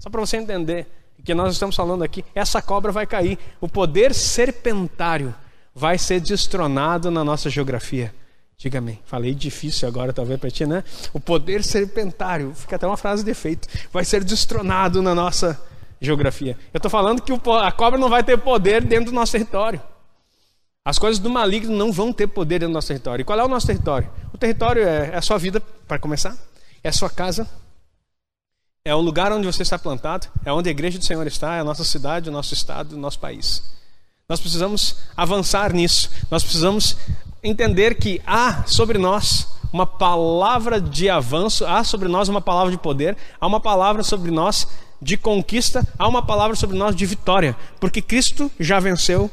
[0.00, 0.86] Só para você entender
[1.22, 3.38] que nós estamos falando aqui, essa cobra vai cair.
[3.60, 5.34] O poder serpentário
[5.74, 8.12] vai ser destronado na nossa geografia.
[8.56, 8.98] Diga amém.
[9.04, 10.82] Falei difícil agora, talvez para ti, né?
[11.12, 15.60] O poder serpentário, fica até uma frase de efeito, vai ser destronado na nossa
[16.00, 16.56] geografia.
[16.72, 19.80] Eu estou falando que a cobra não vai ter poder dentro do nosso território.
[20.84, 23.22] As coisas do maligno não vão ter poder dentro do nosso território.
[23.22, 24.10] E qual é o nosso território?
[24.32, 26.36] O território é, é a sua vida, para começar,
[26.82, 27.46] é a sua casa,
[28.84, 31.60] é o lugar onde você está plantado, é onde a igreja do Senhor está, é
[31.60, 33.62] a nossa cidade, o nosso estado, o nosso país.
[34.28, 36.10] Nós precisamos avançar nisso.
[36.30, 36.96] Nós precisamos
[37.42, 42.78] entender que há sobre nós uma palavra de avanço, há sobre nós uma palavra de
[42.78, 44.66] poder, há uma palavra sobre nós
[45.00, 49.30] de conquista, há uma palavra sobre nós de vitória, porque Cristo já venceu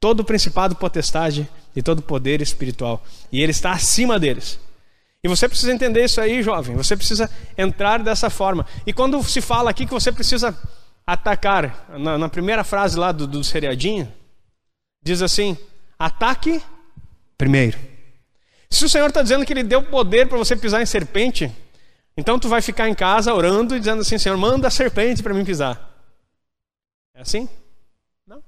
[0.00, 4.58] todo o principado, potestade e todo o poder espiritual, e ele está acima deles.
[5.22, 6.76] E você precisa entender isso aí, jovem.
[6.76, 8.64] Você precisa entrar dessa forma.
[8.86, 10.56] E quando se fala aqui que você precisa
[11.06, 14.12] atacar, na, na primeira frase lá do, do seriadinho,
[15.02, 15.56] diz assim:
[15.98, 16.62] ataque
[17.36, 17.78] primeiro.
[18.70, 21.50] Se o Senhor está dizendo que Ele deu poder para você pisar em serpente,
[22.16, 25.34] então tu vai ficar em casa orando e dizendo assim: Senhor, manda a serpente para
[25.34, 25.88] mim pisar.
[27.14, 27.48] É assim?
[28.26, 28.40] Não.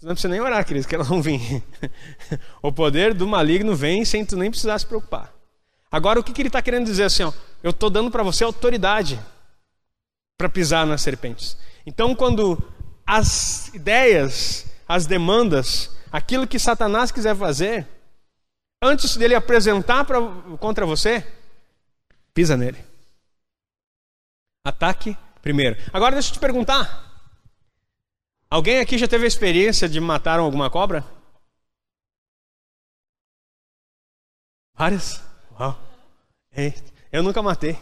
[0.00, 1.62] Tu não precisa nem orar, querido, que ela não vem.
[2.60, 5.35] o poder do maligno vem sem tu nem precisar se preocupar.
[5.90, 7.22] Agora, o que, que ele está querendo dizer assim?
[7.22, 9.20] Ó, eu estou dando para você autoridade
[10.36, 11.56] para pisar nas serpentes.
[11.86, 12.62] Então, quando
[13.06, 17.86] as ideias, as demandas, aquilo que Satanás quiser fazer,
[18.82, 20.18] antes dele apresentar pra,
[20.58, 21.26] contra você,
[22.34, 22.84] pisa nele.
[24.64, 25.76] Ataque primeiro.
[25.92, 27.04] Agora, deixa eu te perguntar.
[28.50, 31.04] Alguém aqui já teve a experiência de matar alguma cobra?
[34.74, 35.25] Várias?
[35.58, 35.78] Uau.
[37.12, 37.78] Eu nunca matei.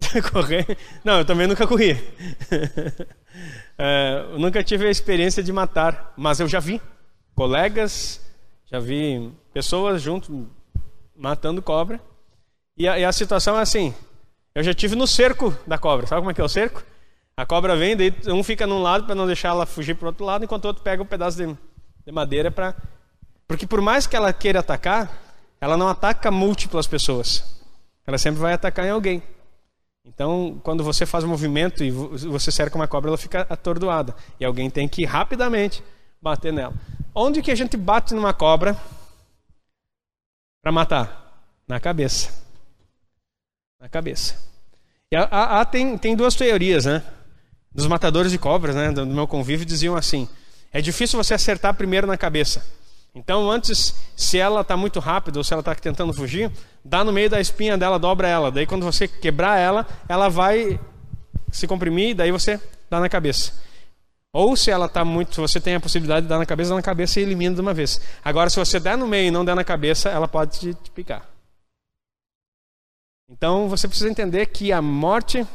[0.32, 0.78] Correr?
[1.04, 1.92] Não, eu também nunca corri.
[3.78, 6.80] é, eu nunca tive a experiência de matar, mas eu já vi
[7.34, 8.20] colegas,
[8.66, 10.48] já vi pessoas junto
[11.14, 12.00] matando cobra.
[12.76, 13.94] E a, e a situação é assim:
[14.54, 16.06] eu já tive no cerco da cobra.
[16.06, 16.82] Sabe como é que é o cerco?
[17.36, 20.08] A cobra vem, daí um fica num lado para não deixar ela fugir para o
[20.08, 21.54] outro lado, enquanto o outro pega um pedaço de,
[22.04, 22.74] de madeira para.
[23.46, 25.10] Porque por mais que ela queira atacar,
[25.60, 27.44] ela não ataca múltiplas pessoas.
[28.06, 29.22] Ela sempre vai atacar em alguém.
[30.04, 34.14] Então, quando você faz um movimento e você cerca uma cobra, ela fica atordoada.
[34.38, 35.82] E alguém tem que rapidamente
[36.22, 36.74] bater nela.
[37.14, 38.80] Onde que a gente bate numa cobra
[40.62, 41.24] para matar?
[41.66, 42.32] Na cabeça.
[43.80, 44.36] Na cabeça.
[45.10, 47.02] E há, há, tem, tem duas teorias, né?
[47.72, 48.92] Dos matadores de cobras, né?
[48.92, 50.28] Do meu convívio diziam assim:
[50.72, 52.64] é difícil você acertar primeiro na cabeça.
[53.16, 56.52] Então, antes, se ela está muito rápida ou se ela está tentando fugir,
[56.84, 58.52] dá no meio da espinha dela, dobra ela.
[58.52, 60.78] Daí, quando você quebrar ela, ela vai
[61.50, 63.54] se comprimir, daí você dá na cabeça.
[64.34, 66.82] Ou se ela está muito, você tem a possibilidade de dar na cabeça, dá na
[66.82, 67.98] cabeça e elimina de uma vez.
[68.22, 70.90] Agora, se você der no meio e não der na cabeça, ela pode te, te
[70.90, 71.26] picar.
[73.30, 75.46] Então, você precisa entender que a morte.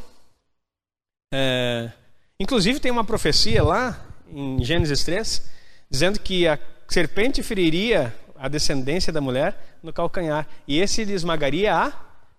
[1.32, 1.92] É...
[2.40, 5.48] Inclusive, tem uma profecia lá, em Gênesis 3,
[5.88, 6.58] dizendo que a
[6.92, 11.92] serpente feriria a descendência da mulher no calcanhar, e esse lhe esmagaria a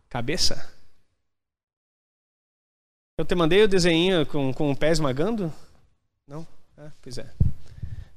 [0.09, 0.69] cabeça.
[3.17, 5.53] Eu te mandei o desenho com, com o pé esmagando?
[6.27, 6.45] Não?
[6.77, 7.25] Ah, pois é.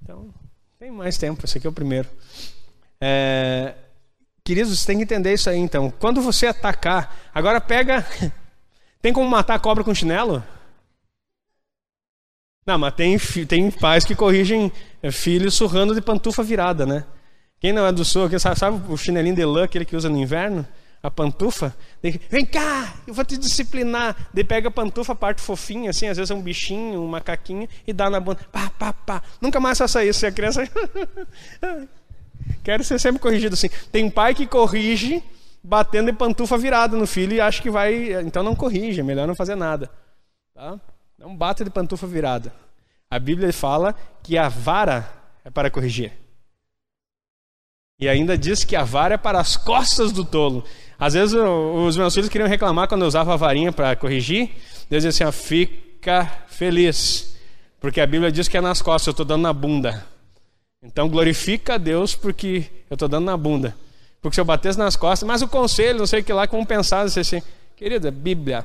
[0.02, 0.32] Então,
[0.78, 2.08] tem mais tempo, esse aqui é o primeiro.
[3.00, 3.74] É,
[4.44, 5.90] queridos, você tem que entender isso aí então.
[5.90, 8.06] Quando você atacar, agora pega.
[9.02, 10.42] Tem como matar a cobra com chinelo?
[12.66, 17.04] Não, mas tem, tem pais que corrigem é, filhos surrando de pantufa virada, né?
[17.60, 20.18] Quem não é do sul, sabe, sabe o chinelinho de lã, aquele que usa no
[20.18, 20.66] inverno?
[21.00, 21.72] A pantufa?
[22.28, 24.28] Vem cá, eu vou te disciplinar.
[24.34, 27.92] Daí pega a pantufa, parte fofinha, assim, às vezes é um bichinho, um macaquinho, e
[27.92, 28.40] dá na bunda.
[28.50, 29.22] Pá, pá, pá.
[29.40, 30.18] Nunca mais faça isso.
[30.20, 30.64] Se a criança.
[32.64, 33.68] Quero ser sempre corrigido assim.
[33.92, 35.22] Tem pai que corrige
[35.62, 38.20] batendo de pantufa virada no filho e acha que vai.
[38.22, 39.88] Então não corrige, é melhor não fazer nada.
[40.54, 40.80] Tá?
[41.18, 42.52] Não bata de pantufa virada.
[43.10, 45.08] A Bíblia fala que a vara
[45.44, 46.12] é para corrigir.
[47.98, 50.64] E ainda diz que a vara é para as costas do tolo.
[50.98, 54.50] Às vezes os meus filhos queriam reclamar quando eu usava a varinha para corrigir.
[54.90, 57.36] Deus dizia assim: fica feliz,
[57.80, 60.04] porque a Bíblia diz que é nas costas, eu estou dando na bunda.
[60.82, 63.74] Então glorifica a Deus porque eu estou dando na bunda.
[64.20, 66.66] Porque se eu batesse nas costas, mas o conselho, não sei o que lá, como
[66.66, 67.42] pensar, assim,
[67.76, 68.64] querida, Bíblia,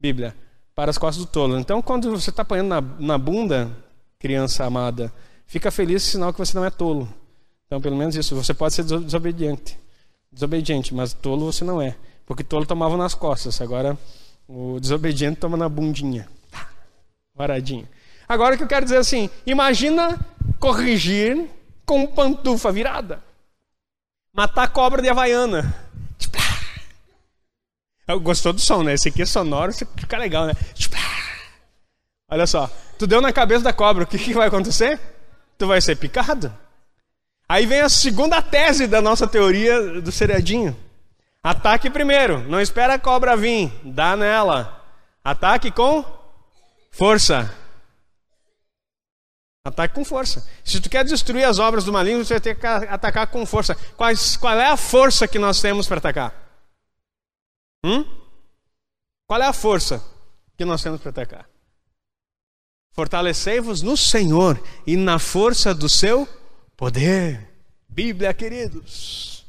[0.00, 0.34] Bíblia,
[0.78, 1.58] para as costas do tolo.
[1.58, 3.68] Então quando você está apanhando na, na bunda,
[4.16, 5.12] criança amada,
[5.44, 7.12] fica feliz, sinal que você não é tolo.
[7.66, 9.76] Então pelo menos isso, você pode ser desobediente
[10.30, 11.96] desobediente, mas tolo você não é.
[12.24, 13.98] Porque tolo tomava nas costas, agora
[14.46, 16.28] o desobediente toma na bundinha.
[17.34, 17.90] Varadinha.
[18.28, 20.16] Agora o que eu quero dizer é assim: imagina
[20.60, 21.50] corrigir
[21.84, 23.20] com pantufa virada.
[24.32, 25.74] Matar cobra de havaiana.
[28.16, 28.94] Gostou do som, né?
[28.94, 30.54] Esse aqui é sonoro, fica legal, né?
[30.74, 30.96] Tipo,
[32.30, 35.00] Olha só, tu deu na cabeça da cobra, o que, que vai acontecer?
[35.56, 36.54] Tu vai ser picado.
[37.48, 40.76] Aí vem a segunda tese da nossa teoria do seriadinho.
[41.42, 44.84] Ataque primeiro, não espera a cobra vir, dá nela.
[45.24, 46.04] Ataque com
[46.90, 47.50] força.
[49.64, 50.46] Ataque com força.
[50.62, 53.74] Se tu quer destruir as obras do maligno, você vai ter que atacar com força.
[53.96, 56.47] Quais, qual é a força que nós temos para atacar?
[57.88, 58.04] Hum?
[59.26, 60.04] Qual é a força
[60.56, 61.48] que nós temos para atacar?
[62.92, 66.28] Fortalecei-vos no Senhor e na força do seu
[66.76, 67.48] Poder.
[67.88, 69.44] Bíblia, queridos.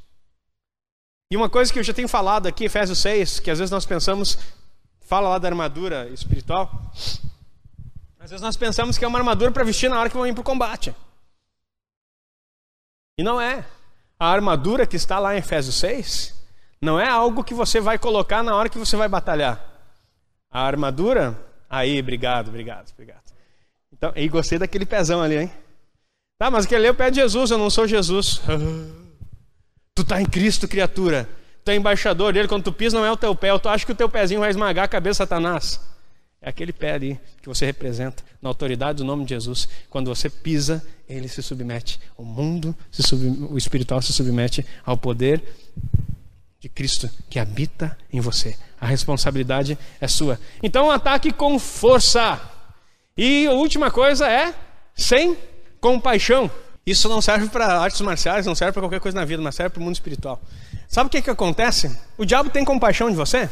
[1.29, 3.85] E uma coisa que eu já tenho falado aqui, Efésios 6, que às vezes nós
[3.85, 4.39] pensamos,
[5.01, 6.91] fala lá da armadura espiritual.
[8.19, 10.33] Às vezes nós pensamos que é uma armadura para vestir na hora que vamos ir
[10.33, 10.95] para o combate.
[13.15, 13.63] E não é.
[14.17, 16.38] A armadura que está lá em Efésios 6
[16.81, 19.61] não é algo que você vai colocar na hora que você vai batalhar.
[20.49, 21.39] A armadura,
[21.69, 23.23] aí, obrigado, obrigado, obrigado.
[23.91, 25.51] Então, e gostei daquele pezão ali, hein?
[26.37, 28.41] Tá, mas aquele é o pé de Jesus, eu não sou Jesus.
[29.93, 31.27] tu está em Cristo, criatura.
[31.65, 33.57] Tu é embaixador dele, quando tu pisa não é o teu pé.
[33.59, 35.81] Tu acha que o teu pezinho vai esmagar a cabeça de Satanás.
[36.41, 39.67] É aquele pé ali que você representa na autoridade do nome de Jesus.
[39.89, 41.99] Quando você pisa, ele se submete.
[42.15, 43.47] O mundo, se sub...
[43.51, 45.43] o espiritual se submete ao poder
[46.59, 48.57] de Cristo que habita em você.
[48.79, 50.39] A responsabilidade é sua.
[50.61, 52.39] Então, ataque com força.
[53.17, 54.53] E a última coisa é
[54.95, 55.37] sem
[55.79, 56.49] compaixão.
[56.85, 59.71] Isso não serve para artes marciais, não serve para qualquer coisa na vida, mas serve
[59.71, 60.41] para o mundo espiritual.
[60.87, 61.95] Sabe o que, que acontece?
[62.17, 63.49] O diabo tem compaixão de você?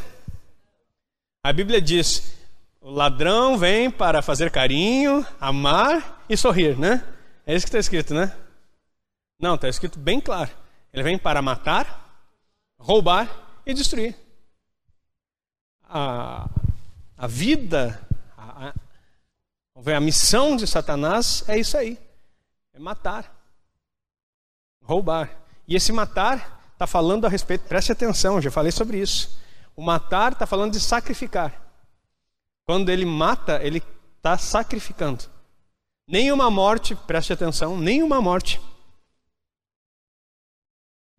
[1.43, 2.35] A Bíblia diz:
[2.81, 7.03] o ladrão vem para fazer carinho, amar e sorrir, né?
[7.45, 8.33] É isso que está escrito, né?
[9.39, 10.49] Não, está escrito bem claro.
[10.91, 12.06] Ele vem para matar,
[12.79, 13.29] roubar
[13.65, 14.15] e destruir.
[15.83, 16.49] A,
[17.17, 17.99] a vida,
[18.37, 21.97] a, a, a missão de Satanás é isso aí.
[22.73, 23.33] É matar.
[24.83, 25.29] Roubar.
[25.67, 29.39] E esse matar está falando a respeito, preste atenção, já falei sobre isso.
[29.75, 31.61] O matar está falando de sacrificar.
[32.65, 33.81] Quando ele mata, ele
[34.17, 35.25] está sacrificando.
[36.07, 38.61] Nenhuma morte, preste atenção, nenhuma morte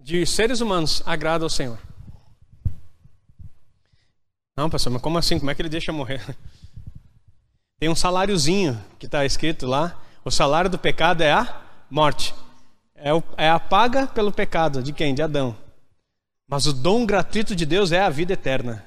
[0.09, 1.79] de seres humanos agrada ao Senhor.
[4.57, 5.39] Não, pastor, mas como assim?
[5.39, 6.25] Como é que ele deixa morrer?
[7.79, 12.35] Tem um saláriozinho que está escrito lá o salário do pecado é a morte.
[12.95, 14.83] É, o, é a paga pelo pecado.
[14.83, 15.15] De quem?
[15.15, 15.55] De Adão.
[16.49, 18.83] Mas o dom gratuito de Deus é a vida eterna.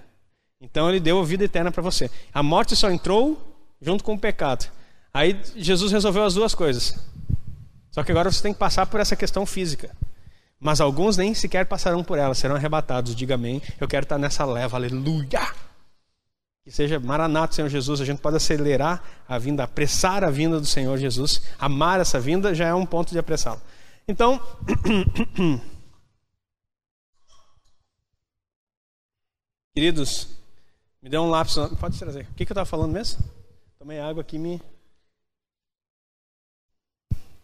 [0.59, 2.09] Então ele deu a vida eterna para você.
[2.33, 3.39] A morte só entrou
[3.79, 4.71] junto com o pecado.
[5.13, 6.97] Aí Jesus resolveu as duas coisas.
[7.91, 9.95] Só que agora você tem que passar por essa questão física.
[10.61, 13.15] Mas alguns nem sequer passarão por ela, serão arrebatados.
[13.15, 13.59] Diga amém.
[13.79, 15.51] Eu quero estar nessa leva, aleluia.
[16.63, 20.67] Que seja maranata, Senhor Jesus, a gente pode acelerar a vinda, apressar a vinda do
[20.67, 21.41] Senhor Jesus.
[21.57, 23.59] Amar essa vinda já é um ponto de apressá-la.
[24.07, 24.39] Então,
[29.73, 30.27] queridos,
[31.01, 31.55] me dê um lápis.
[31.79, 32.27] Pode trazer.
[32.29, 33.23] O que, que eu estava falando mesmo?
[33.79, 34.61] Tomei água aqui me.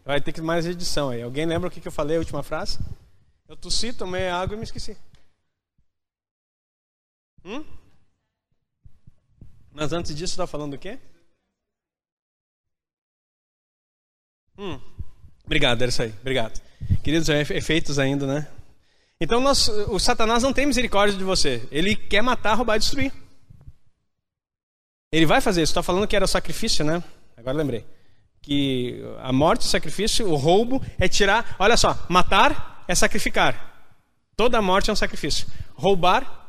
[0.06, 1.24] Vai ter que mais edição aí.
[1.24, 2.78] Alguém lembra o que, que eu falei a última frase?
[3.48, 4.98] Eu tossi, tomei água e me esqueci.
[7.46, 7.64] Hum?
[9.72, 11.00] Mas antes disso, está falando o quê?
[14.58, 14.80] Hum.
[15.46, 16.14] Obrigado, era isso aí.
[16.20, 16.62] Obrigado.
[17.04, 18.52] Queridos, é efeitos ainda, né?
[19.20, 21.66] Então, nós, o Satanás não tem misericórdia de você.
[21.72, 23.14] Ele quer matar, roubar e destruir.
[25.12, 25.72] Ele vai fazer isso.
[25.72, 27.02] Está falando que era sacrifício, né?
[27.38, 27.86] Agora lembrei.
[28.42, 31.56] Que a morte, o sacrifício, o roubo é tirar.
[31.58, 33.76] Olha só, matar é sacrificar.
[34.36, 35.48] Toda morte é um sacrifício.
[35.74, 36.48] Roubar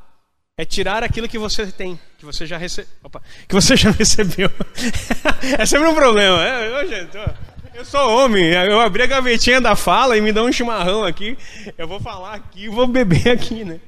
[0.59, 4.51] é tirar aquilo que você tem, que você já, que você já recebeu.
[5.59, 6.36] é sempre um problema.
[6.36, 7.09] Né?
[7.74, 11.39] Eu, sou homem, eu abri a gavetinha da fala e me dá um chimarrão aqui.
[11.78, 13.80] Eu vou falar aqui, e vou beber aqui, né?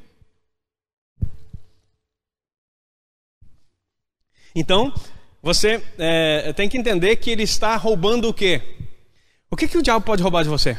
[4.54, 4.92] Então,
[5.42, 8.62] você é, tem que entender que ele está roubando o quê?
[9.50, 10.76] O que, que o diabo pode roubar de você?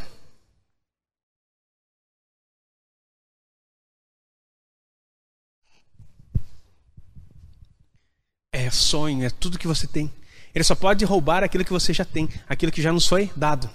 [8.72, 10.12] Sonho, é tudo que você tem.
[10.54, 13.70] Ele só pode roubar aquilo que você já tem, aquilo que já nos foi dado.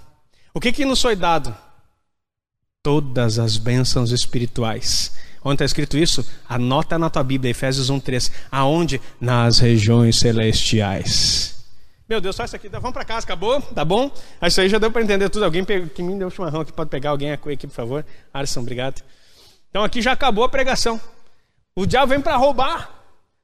[0.53, 1.55] O que, que nos foi dado?
[2.83, 5.13] Todas as bênçãos espirituais.
[5.43, 6.27] Onde está escrito isso?
[6.47, 8.31] Anota na tua Bíblia, Efésios 1,3.
[8.51, 9.01] Aonde?
[9.19, 11.55] Nas regiões celestiais.
[12.07, 12.69] Meu Deus, só isso aqui.
[12.69, 13.61] Vamos para casa, acabou?
[13.61, 14.09] Tá bom?
[14.41, 15.45] Isso aí já deu para entender tudo.
[15.45, 18.05] Alguém que me deu um chimarrão aqui, pode pegar alguém aqui, por favor?
[18.33, 19.01] Alisson, obrigado.
[19.69, 20.99] Então aqui já acabou a pregação.
[21.75, 22.89] O diabo vem para roubar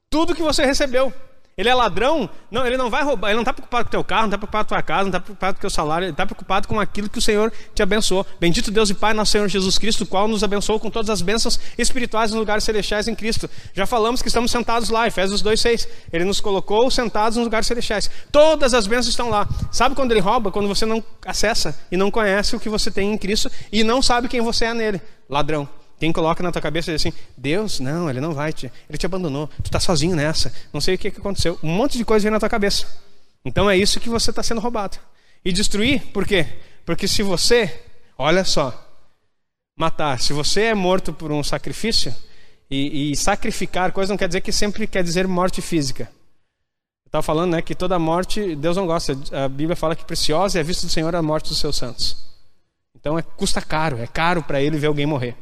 [0.08, 1.12] tudo que você recebeu.
[1.56, 2.28] Ele é ladrão?
[2.50, 3.28] Não, ele não vai roubar.
[3.28, 5.02] Ele não está preocupado com o teu carro, não está preocupado com a tua casa,
[5.02, 6.04] não está preocupado com o teu salário.
[6.06, 8.26] Ele está preocupado com aquilo que o Senhor te abençoou.
[8.40, 11.60] Bendito Deus e Pai, nosso Senhor Jesus Cristo, qual nos abençoou com todas as bênçãos
[11.78, 13.48] espirituais nos lugares celestiais em Cristo.
[13.72, 15.88] Já falamos que estamos sentados lá, Efésios 2,6.
[16.12, 18.10] Ele nos colocou sentados nos lugares celestiais.
[18.32, 19.48] Todas as bênçãos estão lá.
[19.70, 20.50] Sabe quando ele rouba?
[20.50, 24.02] Quando você não acessa e não conhece o que você tem em Cristo e não
[24.02, 25.00] sabe quem você é nele.
[25.28, 25.68] Ladrão.
[25.98, 28.70] Quem coloca na tua cabeça diz assim: Deus, não, ele não vai te.
[28.88, 29.48] Ele te abandonou.
[29.62, 30.52] Tu está sozinho nessa.
[30.72, 31.58] Não sei o que, que aconteceu.
[31.62, 32.86] Um monte de coisa vem na tua cabeça.
[33.44, 34.98] Então é isso que você está sendo roubado.
[35.44, 36.46] E destruir, por quê?
[36.84, 37.82] Porque se você,
[38.16, 38.72] olha só,
[39.76, 42.14] matar, se você é morto por um sacrifício,
[42.70, 46.10] e, e sacrificar coisa não quer dizer que sempre quer dizer morte física.
[47.06, 49.16] Estava falando né, que toda morte, Deus não gosta.
[49.32, 52.16] A Bíblia fala que preciosa é a vista do Senhor a morte dos seus santos.
[52.96, 55.36] Então é, custa caro, é caro para ele ver alguém morrer.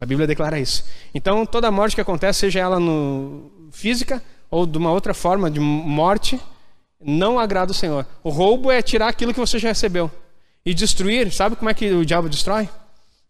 [0.00, 0.84] A Bíblia declara isso.
[1.12, 5.60] Então, toda morte que acontece, seja ela no física ou de uma outra forma de
[5.60, 6.40] morte,
[7.00, 8.06] não agrada o Senhor.
[8.22, 10.10] O roubo é tirar aquilo que você já recebeu.
[10.64, 12.68] E destruir, sabe como é que o diabo destrói?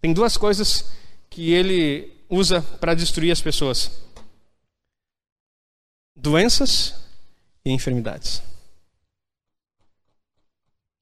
[0.00, 0.92] Tem duas coisas
[1.30, 3.90] que ele usa para destruir as pessoas:
[6.16, 6.94] doenças
[7.64, 8.42] e enfermidades.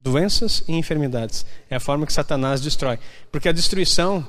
[0.01, 1.45] Doenças e enfermidades.
[1.69, 2.99] É a forma que Satanás destrói.
[3.33, 4.27] Porque a destruição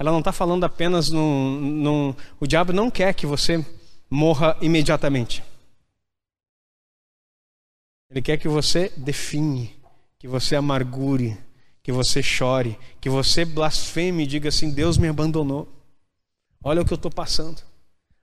[0.00, 2.14] ela não está falando apenas num, num.
[2.40, 3.62] O diabo não quer que você
[4.08, 5.44] morra imediatamente.
[8.10, 9.78] Ele quer que você define,
[10.18, 11.36] que você amargure,
[11.82, 15.68] que você chore, que você blasfeme e diga assim: Deus me abandonou.
[16.64, 17.60] Olha o que eu estou passando.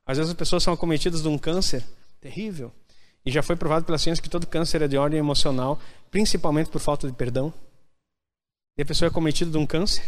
[0.03, 1.86] Às vezes as pessoas são acometidas de um câncer
[2.19, 2.71] terrível.
[3.23, 6.82] E já foi provado pela ciência que todo câncer é de ordem emocional, principalmente por
[6.82, 7.53] falta de perdão.
[8.75, 10.03] E a pessoa é cometida de um câncer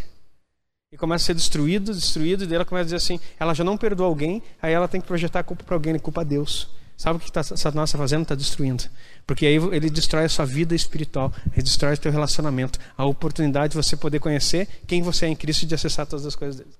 [0.92, 3.64] e começa a ser destruído, destruído, e daí ela começa a dizer assim: ela já
[3.64, 6.24] não perdoa alguém, aí ela tem que projetar a culpa para alguém, a culpa a
[6.24, 6.68] Deus.
[6.98, 8.24] Sabe o que tá, Satanás está fazendo?
[8.24, 8.84] Está destruindo.
[9.26, 13.72] Porque aí ele destrói a sua vida espiritual, ele destrói o teu relacionamento, a oportunidade
[13.72, 16.58] de você poder conhecer quem você é em Cristo e de acessar todas as coisas
[16.58, 16.72] dele.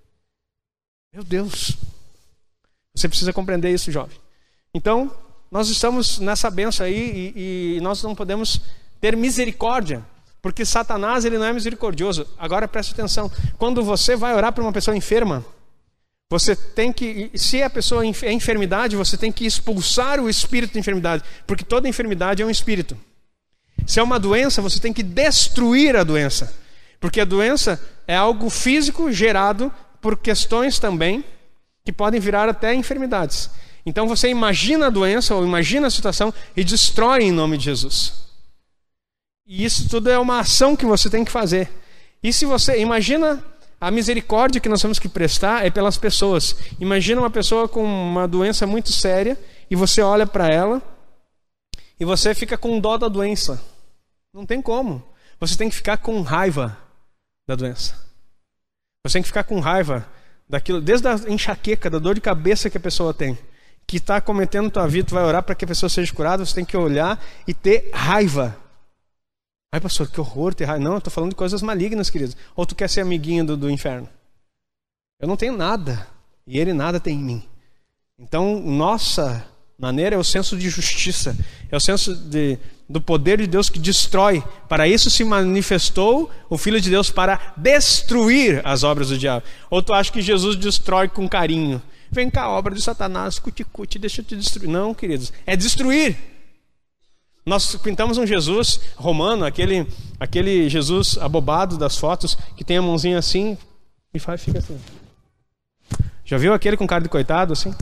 [1.14, 1.78] Meu Deus!
[2.96, 4.18] Você precisa compreender isso, jovem.
[4.74, 5.16] Então,
[5.50, 8.60] nós estamos nessa benção aí e, e nós não podemos
[9.00, 10.04] ter misericórdia
[10.42, 12.28] porque Satanás ele não é misericordioso.
[12.38, 13.32] Agora preste atenção.
[13.58, 15.46] Quando você vai orar para uma pessoa enferma,
[16.30, 20.80] você tem que, se a pessoa é enfermidade, você tem que expulsar o espírito de
[20.80, 22.96] enfermidade, porque toda enfermidade é um espírito.
[23.88, 26.54] Se é uma doença, você tem que destruir a doença,
[27.00, 31.26] porque a doença é algo físico gerado por questões também
[31.84, 33.50] que podem virar até enfermidades.
[33.84, 38.29] Então você imagina a doença ou imagina a situação e destrói em nome de Jesus.
[39.50, 41.72] E isso tudo é uma ação que você tem que fazer.
[42.22, 43.44] E se você imagina
[43.82, 46.56] a misericórdia que nós temos que prestar é pelas pessoas.
[46.80, 50.80] Imagina uma pessoa com uma doença muito séria e você olha para ela
[52.00, 53.60] e você fica com dó da doença.
[54.32, 55.04] Não tem como.
[55.40, 56.78] Você tem que ficar com raiva
[57.48, 57.96] da doença.
[59.04, 60.08] Você tem que ficar com raiva
[60.48, 63.36] daquilo, desde a enxaqueca, da dor de cabeça que a pessoa tem,
[63.88, 66.54] que está cometendo tua vida, tu vai orar para que a pessoa seja curada, você
[66.54, 68.56] tem que olhar e ter raiva
[69.72, 70.84] Ai, pastor, que horror ter raiva.
[70.84, 72.36] Não, eu estou falando de coisas malignas, queridos.
[72.56, 74.10] Ou tu quer ser amiguinho do, do inferno?
[75.20, 76.08] Eu não tenho nada.
[76.48, 77.44] E ele nada tem em mim.
[78.18, 79.46] Então, nossa
[79.78, 81.38] maneira é o senso de justiça.
[81.72, 82.58] É o senso de,
[82.90, 84.44] do poder de Deus que destrói.
[84.68, 89.46] Para isso se manifestou o Filho de Deus para destruir as obras do diabo.
[89.70, 91.80] Ou tu acha que Jesus destrói com carinho?
[92.12, 94.68] Vem cá, obra de Satanás, cuti-cuti, deixa eu te destruir.
[94.68, 95.32] Não, queridos.
[95.46, 96.18] É destruir.
[97.50, 99.88] Nós pintamos um Jesus romano, aquele,
[100.20, 103.58] aquele Jesus abobado das fotos, que tem a mãozinha assim
[104.14, 104.80] e faz, fica assim.
[106.24, 107.74] Já viu aquele com cara de coitado assim?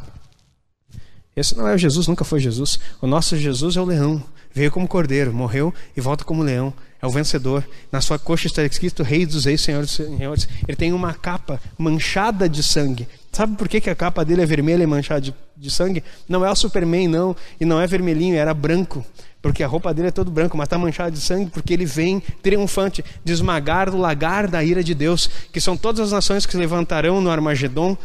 [1.36, 2.80] Esse não é o Jesus, nunca foi Jesus.
[3.01, 4.24] O nosso Jesus é o leão.
[4.53, 6.74] Veio como cordeiro, morreu e volta como leão.
[7.01, 7.61] é o vencedor.
[7.91, 10.47] Na sua coxa está escrito Rei dos Reis, Senhor dos Senhores.
[10.65, 13.05] Ele tem uma capa manchada de sangue.
[13.34, 16.03] Sabe por que, que a capa dele é vermelha e manchada de, de sangue?
[16.28, 17.36] Não é o Superman, não.
[17.59, 19.05] E não é vermelhinho, era branco.
[19.48, 22.20] Porque a roupa dele é todo branco, mas está manchada de sangue porque ele vem
[22.43, 26.52] triunfante de esmagar o lagar da ira de Deus, que são todas as nações que
[26.52, 27.95] se levantarão no Armagedon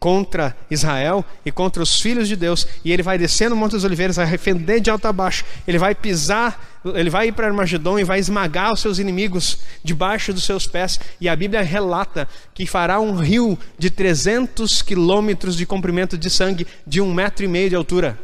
[0.00, 3.84] contra Israel e contra os filhos de Deus, e ele vai descer no Monte das
[3.84, 8.00] Oliveiras, vai arrefender de alto a baixo, ele vai pisar, ele vai ir para Armagedon
[8.00, 12.66] e vai esmagar os seus inimigos debaixo dos seus pés, e a Bíblia relata que
[12.66, 17.68] fará um rio de 300 quilômetros de comprimento de sangue, de um metro e meio
[17.68, 18.18] de altura.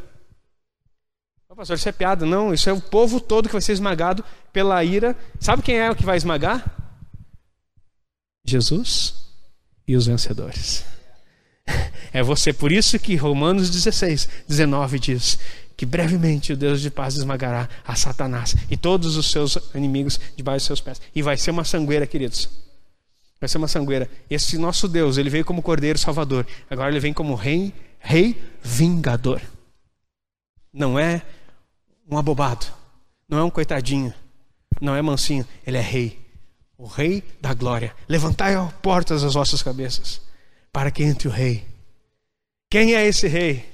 [1.55, 2.26] Oh, pastor, isso é piada.
[2.26, 5.16] Não, isso é o povo todo que vai ser esmagado pela ira.
[5.38, 6.64] Sabe quem é o que vai esmagar?
[8.44, 9.14] Jesus
[9.86, 10.84] e os vencedores.
[12.12, 12.52] É você.
[12.52, 15.38] Por isso que Romanos 16, 19 diz
[15.76, 20.59] que brevemente o Deus de paz esmagará a Satanás e todos os seus inimigos debaixo
[20.59, 21.00] dos seus pés.
[21.14, 22.48] E vai ser uma sangueira, queridos.
[23.40, 24.11] Vai ser uma sangueira.
[24.28, 26.46] Esse nosso Deus, ele veio como Cordeiro Salvador.
[26.68, 29.40] Agora ele vem como Rei, Rei Vingador.
[30.72, 31.22] Não é
[32.11, 32.66] um abobado.
[33.28, 34.12] Não é um coitadinho.
[34.80, 35.46] Não é mansinho.
[35.66, 36.20] Ele é Rei.
[36.76, 37.94] O Rei da glória.
[38.09, 40.20] Levantai, portas as vossas cabeças
[40.74, 41.64] para que entre o rei.
[42.68, 43.64] Quem é esse rei?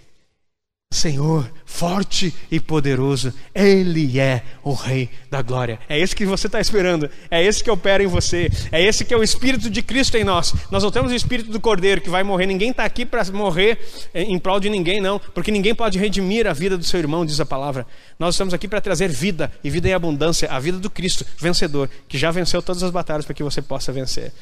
[0.93, 5.79] Senhor, forte e poderoso, Ele é o Rei da glória.
[5.89, 9.15] É esse que você está esperando, é esse que opera em você, é esse que
[9.15, 10.53] é o Espírito de Cristo em nós.
[10.69, 13.79] Nós não temos o Espírito do Cordeiro que vai morrer, ninguém está aqui para morrer
[14.13, 17.39] em prol de ninguém, não, porque ninguém pode redimir a vida do seu irmão, diz
[17.39, 17.87] a palavra.
[18.19, 21.89] Nós estamos aqui para trazer vida e vida em abundância, a vida do Cristo, vencedor,
[22.09, 24.33] que já venceu todas as batalhas para que você possa vencer.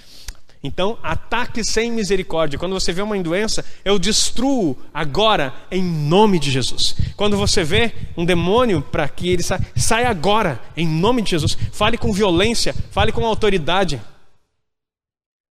[0.62, 2.58] Então, ataque sem misericórdia.
[2.58, 6.96] Quando você vê uma doença, eu destruo agora em nome de Jesus.
[7.16, 11.56] Quando você vê um demônio para que ele saia, sai agora em nome de Jesus.
[11.72, 14.02] Fale com violência, fale com autoridade.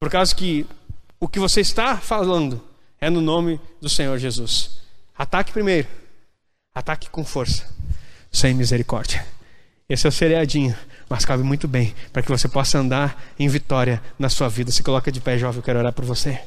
[0.01, 0.67] Por causa que
[1.21, 2.63] o que você está falando
[3.01, 4.81] é no nome do Senhor Jesus.
[5.17, 5.87] Ataque primeiro.
[6.75, 7.73] Ataque com força,
[8.33, 9.25] sem misericórdia.
[9.89, 10.75] Esse é o seriadinho
[11.09, 14.71] mas cabe muito bem para que você possa andar em vitória na sua vida.
[14.71, 16.41] Se coloca de pé, jovem, eu quero orar por você.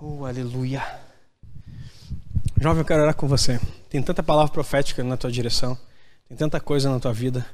[0.00, 0.82] Oh, aleluia.
[2.60, 3.60] Jovem, eu quero orar com você.
[3.88, 5.78] Tem tanta palavra profética na tua direção,
[6.28, 7.46] tem tanta coisa na tua vida.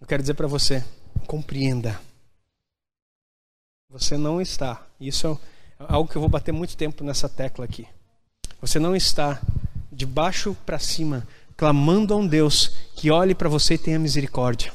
[0.00, 0.84] Eu quero dizer para você:
[1.26, 2.00] compreenda.
[3.90, 5.38] Você não está, isso
[5.78, 7.86] é algo que eu vou bater muito tempo nessa tecla aqui.
[8.60, 9.40] Você não está
[9.92, 14.72] de baixo para cima clamando a um Deus que olhe para você e tenha misericórdia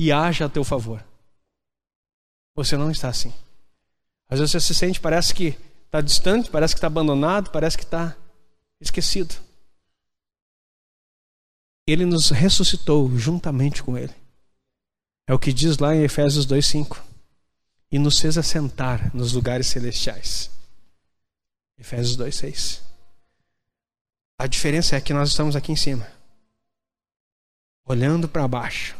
[0.00, 1.04] e haja a teu favor.
[2.54, 3.32] Você não está assim.
[4.28, 7.84] Às vezes você se sente, parece que está distante, parece que está abandonado, parece que
[7.84, 8.16] está
[8.80, 9.34] esquecido.
[11.86, 14.14] Ele nos ressuscitou juntamente com Ele.
[15.26, 17.00] É o que diz lá em Efésios 2,5.
[17.90, 20.50] E nos fez assentar nos lugares celestiais.
[21.78, 22.87] Efésios 2,6.
[24.38, 26.06] A diferença é que nós estamos aqui em cima,
[27.84, 28.94] olhando para baixo,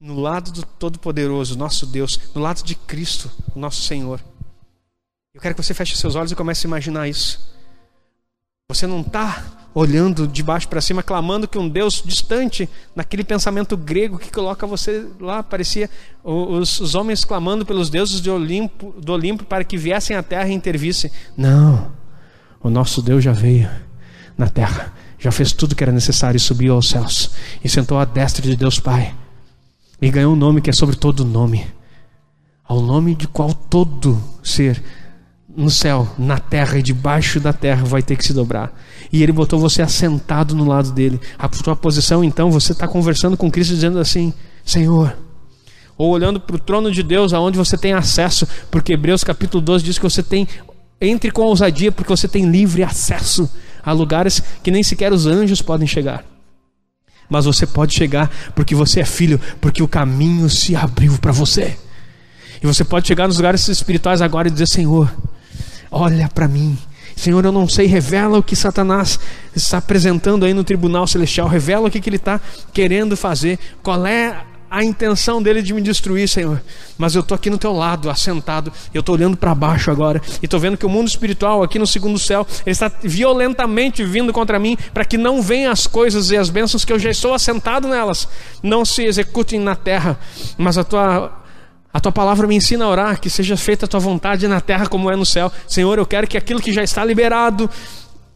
[0.00, 4.20] no lado do Todo-Poderoso, nosso Deus, no lado de Cristo, nosso Senhor.
[5.32, 7.54] Eu quero que você feche seus olhos e comece a imaginar isso.
[8.68, 13.76] Você não está olhando de baixo para cima, clamando que um Deus distante, naquele pensamento
[13.76, 15.88] grego que coloca você lá, parecia
[16.24, 20.48] os, os homens clamando pelos deuses do Olimpo, do Olimpo para que viessem à terra
[20.48, 21.12] e intervissem.
[21.36, 21.95] Não.
[22.62, 23.68] O nosso Deus já veio
[24.36, 27.30] na terra, já fez tudo que era necessário e subiu aos céus
[27.62, 29.14] e sentou à destra de Deus Pai
[30.00, 31.66] e ganhou um nome que é sobre todo nome,
[32.64, 34.82] ao nome de qual todo ser
[35.56, 38.78] no céu, na terra e debaixo da terra vai ter que se dobrar.
[39.10, 41.18] E ele botou você assentado no lado dele.
[41.38, 45.16] A tua posição, então, você está conversando com Cristo dizendo assim: Senhor,
[45.96, 49.84] ou olhando para o trono de Deus, aonde você tem acesso, porque Hebreus capítulo 12
[49.84, 50.46] diz que você tem
[51.00, 53.50] entre com ousadia, porque você tem livre acesso
[53.82, 56.24] a lugares que nem sequer os anjos podem chegar.
[57.28, 61.76] Mas você pode chegar porque você é filho, porque o caminho se abriu para você.
[62.62, 65.12] E você pode chegar nos lugares espirituais agora e dizer: Senhor,
[65.90, 66.78] olha para mim.
[67.16, 69.18] Senhor, eu não sei, revela o que Satanás
[69.54, 72.38] está apresentando aí no tribunal celestial, revela o que, que ele está
[72.74, 76.62] querendo fazer, qual é a intenção dele de me destruir, Senhor.
[76.98, 80.46] Mas eu estou aqui no teu lado, assentado, eu estou olhando para baixo agora, e
[80.46, 84.58] estou vendo que o mundo espiritual, aqui no segundo céu, ele está violentamente vindo contra
[84.58, 87.88] mim, para que não venham as coisas e as bênçãos que eu já estou assentado
[87.88, 88.28] nelas,
[88.62, 90.18] não se executem na terra,
[90.58, 91.42] mas a tua.
[91.92, 94.86] A tua palavra me ensina a orar, que seja feita a tua vontade na terra
[94.86, 95.50] como é no céu.
[95.66, 97.70] Senhor, eu quero que aquilo que já está liberado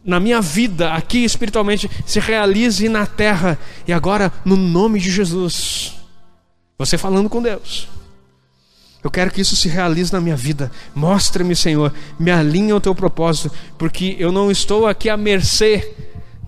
[0.03, 6.00] na minha vida aqui espiritualmente se realize na terra e agora no nome de Jesus.
[6.81, 7.87] Você falando com Deus.
[9.05, 10.73] Eu quero que isso se realize na minha vida.
[10.95, 15.95] Mostra-me, Senhor, me alinha ao teu propósito, porque eu não estou aqui à mercê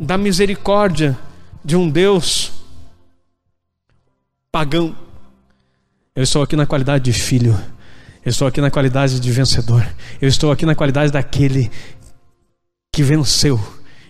[0.01, 1.18] da misericórdia
[1.62, 2.51] de um Deus
[4.51, 4.97] pagão.
[6.16, 7.53] Eu estou aqui na qualidade de filho.
[8.24, 9.87] Eu estou aqui na qualidade de vencedor.
[10.18, 11.70] Eu estou aqui na qualidade daquele
[12.91, 13.61] que venceu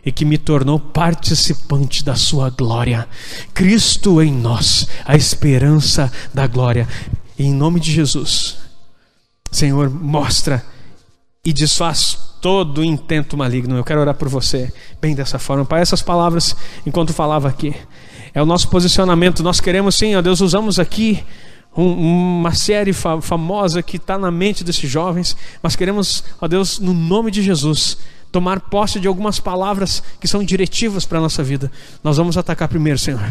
[0.04, 3.08] e que me tornou participante da sua glória.
[3.54, 6.88] Cristo em nós, a esperança da glória.
[7.38, 8.58] Em nome de Jesus,
[9.50, 10.64] Senhor, mostra
[11.44, 13.76] e desfaz todo o intento maligno.
[13.76, 15.64] Eu quero orar por você, bem dessa forma.
[15.64, 17.74] Pai, essas palavras, enquanto falava aqui,
[18.34, 19.42] é o nosso posicionamento.
[19.42, 21.24] Nós queremos sim, ó Deus, usamos aqui
[21.76, 26.78] um, uma série fa famosa que está na mente desses jovens, mas queremos, ó Deus,
[26.78, 27.98] no nome de Jesus,
[28.32, 31.70] tomar posse de algumas palavras que são diretivas para a nossa vida.
[32.02, 33.22] Nós vamos atacar primeiro, Senhor.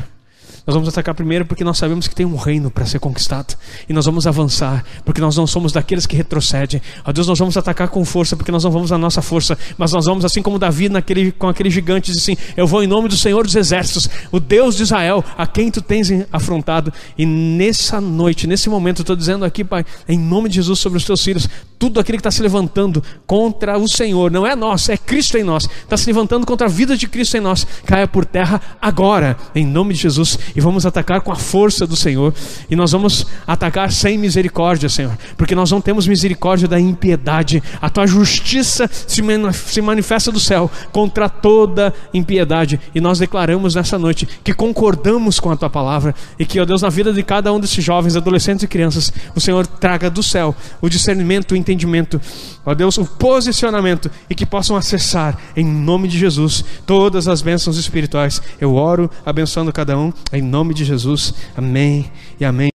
[0.66, 3.58] Nós vamos atacar primeiro porque nós sabemos que tem um reino para ser conquistado.
[3.90, 6.80] E nós vamos avançar, porque nós não somos daqueles que retrocedem.
[7.04, 9.92] Ó Deus, nós vamos atacar com força, porque nós não vamos na nossa força, mas
[9.92, 13.10] nós vamos, assim como Davi naquele, com aquele gigante, diz assim: Eu vou em nome
[13.10, 16.94] do Senhor dos Exércitos, o Deus de Israel, a quem tu tens afrontado.
[17.18, 20.98] E nessa noite, nesse momento, eu estou dizendo aqui, Pai, em nome de Jesus sobre
[20.98, 21.50] os teus filhos,
[21.82, 25.44] tudo aquele que está se levantando contra o Senhor, não é nós, é Cristo em
[25.44, 29.36] nós, está se levantando contra a vida de Cristo em nós, caia por terra agora,
[29.56, 32.36] em nome de Jesus e vamos atacar com a força do Senhor.
[32.70, 37.64] E nós vamos atacar sem misericórdia, Senhor, porque nós não temos misericórdia da impiedade.
[37.82, 42.80] A tua justiça se manifesta do céu contra toda impiedade.
[42.94, 46.84] E nós declaramos nessa noite que concordamos com a tua palavra e que, ó Deus,
[46.84, 50.56] na vida de cada um desses jovens, adolescentes e crianças, o Senhor traga do céu
[50.80, 52.20] o discernimento, o entendimento,
[52.66, 57.78] ó Deus, o posicionamento e que possam acessar em nome de Jesus todas as bênçãos
[57.78, 58.42] espirituais.
[58.60, 61.34] Eu oro abençoando cada um em nome de Jesus.
[61.56, 62.70] Amém e amém.